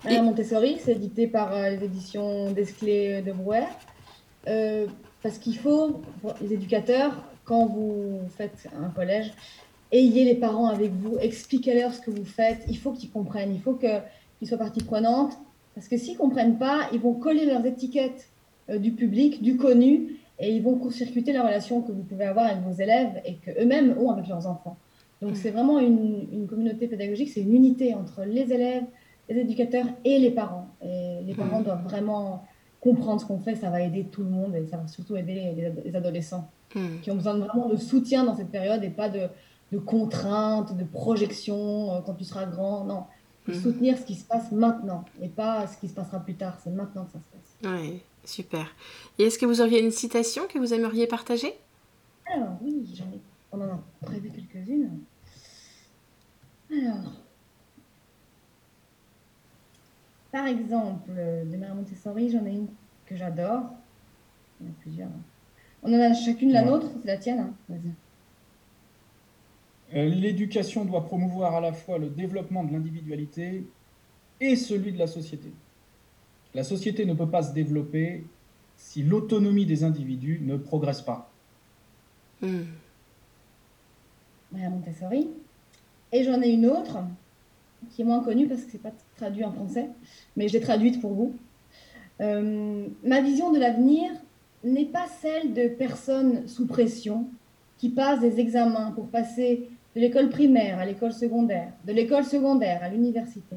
[0.04, 3.66] Madame Montessori, c'est édité par euh, les éditions Desclés de Brouwer.
[4.48, 4.86] Euh,
[5.22, 6.00] parce qu'il faut,
[6.40, 9.32] les éducateurs, quand vous faites un collège,
[9.92, 12.64] ayez les parents avec vous, expliquez-leur ce que vous faites.
[12.68, 15.38] Il faut qu'ils comprennent, il faut qu'ils soient partie prenante.
[15.76, 18.28] Parce que s'ils ne comprennent pas, ils vont coller leurs étiquettes
[18.70, 22.46] euh, du public, du connu, et ils vont court-circuiter la relation que vous pouvez avoir
[22.46, 24.76] avec vos élèves et qu'eux-mêmes ont avec leurs enfants.
[25.20, 28.82] Donc c'est vraiment une, une communauté pédagogique, c'est une unité entre les élèves,
[29.28, 30.68] les éducateurs et les parents.
[30.82, 31.64] Et les parents mm.
[31.64, 32.46] doivent vraiment
[32.80, 35.72] comprendre ce qu'on fait, ça va aider tout le monde et ça va surtout aider
[35.84, 37.00] les, adolescents mm.
[37.02, 39.28] qui ont besoin vraiment de soutien dans cette période et pas de,
[39.70, 42.84] de contraintes, de projections euh, quand tu seras grand.
[42.84, 43.04] Non,
[43.46, 43.54] mm.
[43.54, 46.58] soutenir ce qui se passe maintenant et pas ce qui se passera plus tard.
[46.62, 47.80] C'est maintenant que ça se passe.
[47.80, 48.66] Oui, super.
[49.18, 51.54] Et est-ce que vous auriez une citation que vous aimeriez partager?
[52.34, 53.20] Alors oui, j'en ai...
[53.52, 54.98] on en a prévu quelques-unes.
[56.70, 57.12] Alors,
[60.32, 62.68] Par exemple, de Maria Montessori, j'en ai une
[63.06, 63.64] que j'adore.
[64.60, 65.08] Il y en a plusieurs.
[65.82, 67.40] On en a chacune la nôtre, c'est la tienne.
[67.40, 67.54] Hein.
[67.68, 67.92] Vas-y.
[69.94, 73.66] Euh, l'éducation doit promouvoir à la fois le développement de l'individualité
[74.40, 75.52] et celui de la société.
[76.54, 78.24] La société ne peut pas se développer
[78.76, 81.30] si l'autonomie des individus ne progresse pas.
[84.50, 85.28] Maria Montessori.
[86.10, 86.98] Et j'en ai une autre
[87.90, 89.88] qui est moins connue parce que c'est pas traduit en français,
[90.36, 91.34] mais je l'ai traduite pour vous.
[92.20, 94.10] Euh, ma vision de l'avenir
[94.64, 97.26] n'est pas celle de personnes sous pression
[97.78, 102.82] qui passent des examens pour passer de l'école primaire à l'école secondaire, de l'école secondaire
[102.82, 103.56] à l'université,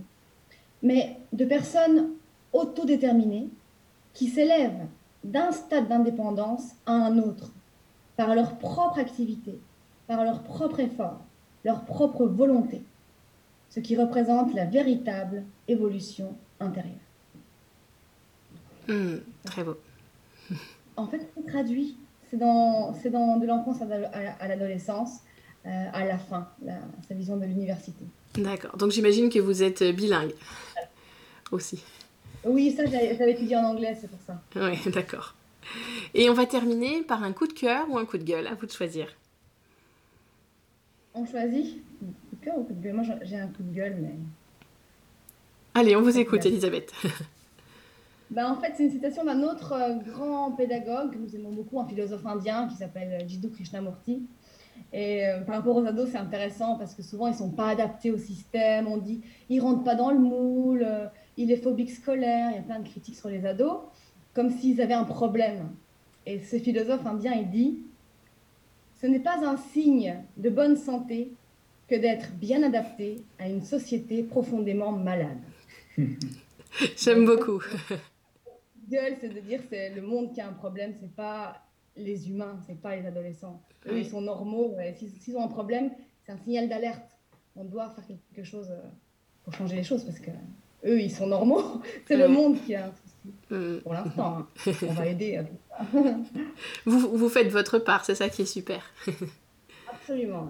[0.82, 2.10] mais de personnes
[2.54, 3.50] autodéterminées
[4.14, 4.88] qui s'élèvent
[5.24, 7.52] d'un stade d'indépendance à un autre
[8.16, 9.60] par leur propre activité,
[10.08, 11.22] par leur propre effort,
[11.64, 12.84] leur propre volonté.
[13.76, 16.96] Ce qui représente la véritable évolution intérieure.
[18.88, 19.78] Hmm, très beau.
[20.98, 21.98] En fait, c'est traduit.
[22.32, 25.20] C'est dans, c'est dans de l'enfance à l'adolescence,
[25.66, 26.48] euh, à la fin,
[27.06, 28.06] sa vision de l'université.
[28.36, 28.78] D'accord.
[28.78, 30.34] Donc j'imagine que vous êtes bilingue
[31.52, 31.84] aussi.
[32.46, 34.42] Oui, ça, j'avais étudié en anglais, c'est pour ça.
[34.56, 35.36] Oui, d'accord.
[36.14, 38.54] Et on va terminer par un coup de cœur ou un coup de gueule, à
[38.54, 39.08] vous de choisir.
[41.14, 41.84] On choisit?
[42.46, 42.94] Cœur ou coup de gueule?
[42.94, 44.16] Moi, j'ai un coup de gueule, mais.
[45.74, 46.94] Allez, on vous écoute, Elisabeth.
[48.32, 51.80] Ben, en fait, c'est une citation d'un autre euh, grand pédagogue que nous aimons beaucoup,
[51.80, 54.26] un philosophe indien qui s'appelle Jiddu Krishnamurti.
[54.92, 57.70] Et euh, par rapport aux ados, c'est intéressant parce que souvent, ils ne sont pas
[57.70, 58.88] adaptés au système.
[58.88, 61.06] On dit, ils ne rentrent pas dans le moule, euh,
[61.38, 62.50] il est phobique scolaire.
[62.52, 63.78] Il y a plein de critiques sur les ados,
[64.34, 65.70] comme s'ils avaient un problème.
[66.26, 67.84] Et ce philosophe indien, il dit,
[69.00, 71.32] ce n'est pas un signe de bonne santé
[71.88, 75.38] que d'être bien adapté à une société profondément malade.
[76.98, 77.62] J'aime beaucoup.
[78.90, 81.62] Gueule, c'est de dire c'est le monde qui a un problème, c'est pas
[81.96, 83.62] les humains, c'est pas les adolescents.
[83.88, 84.76] Eux, ils sont normaux.
[85.20, 85.92] S'ils ont un problème,
[86.26, 87.18] c'est un signal d'alerte.
[87.56, 88.82] On doit faire quelque chose euh,
[89.44, 90.32] pour changer les choses parce que
[90.86, 91.82] eux, ils sont normaux.
[92.08, 93.34] c'est le monde qui a un souci.
[93.50, 93.80] Mm.
[93.82, 94.48] Pour l'instant, hein.
[94.88, 95.42] on va aider.
[96.86, 98.84] vous, vous faites votre part, c'est ça qui est super.
[99.90, 100.50] Absolument.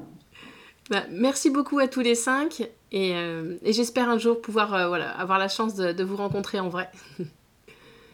[0.89, 2.61] Bah, merci beaucoup à tous les cinq
[2.91, 6.15] et, euh, et j'espère un jour pouvoir euh, voilà, avoir la chance de, de, vous
[6.15, 6.89] rencontrer en vrai.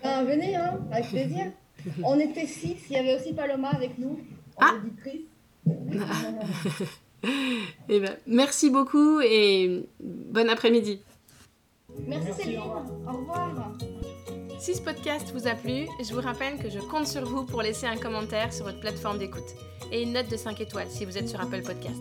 [0.03, 1.51] Ben, venez, hein, avec plaisir.
[2.03, 4.19] On était six, il y avait aussi Paloma avec nous,
[4.59, 4.73] ah.
[7.87, 11.01] et ben, merci beaucoup et bon après-midi.
[12.07, 13.73] Merci, merci Céline, au revoir.
[14.61, 17.63] Si ce podcast vous a plu, je vous rappelle que je compte sur vous pour
[17.63, 19.55] laisser un commentaire sur votre plateforme d'écoute
[19.91, 21.99] et une note de 5 étoiles si vous êtes sur Apple Podcast.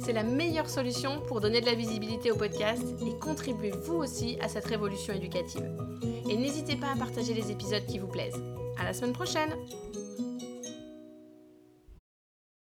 [0.00, 4.38] C'est la meilleure solution pour donner de la visibilité au podcast et contribuer vous aussi
[4.40, 5.68] à cette révolution éducative.
[6.30, 8.40] Et n'hésitez pas à partager les épisodes qui vous plaisent.
[8.78, 9.56] À la semaine prochaine!